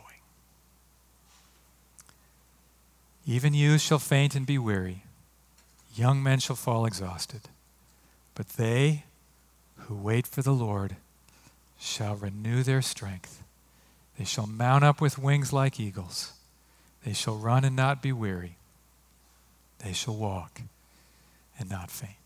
Even 3.24 3.54
youths 3.54 3.84
shall 3.84 4.00
faint 4.00 4.34
and 4.34 4.44
be 4.44 4.58
weary, 4.58 5.04
young 5.94 6.20
men 6.20 6.40
shall 6.40 6.56
fall 6.56 6.84
exhausted. 6.84 7.42
But 8.34 8.48
they 8.48 9.04
who 9.76 9.94
wait 9.94 10.26
for 10.26 10.42
the 10.42 10.50
Lord 10.52 10.96
shall 11.78 12.16
renew 12.16 12.64
their 12.64 12.82
strength. 12.82 13.44
They 14.18 14.24
shall 14.24 14.48
mount 14.48 14.82
up 14.82 15.00
with 15.00 15.16
wings 15.16 15.52
like 15.52 15.78
eagles. 15.78 16.32
They 17.04 17.12
shall 17.12 17.36
run 17.36 17.64
and 17.64 17.76
not 17.76 18.02
be 18.02 18.10
weary. 18.10 18.56
They 19.78 19.92
shall 19.92 20.16
walk 20.16 20.60
and 21.56 21.70
not 21.70 21.88
faint. 21.88 22.19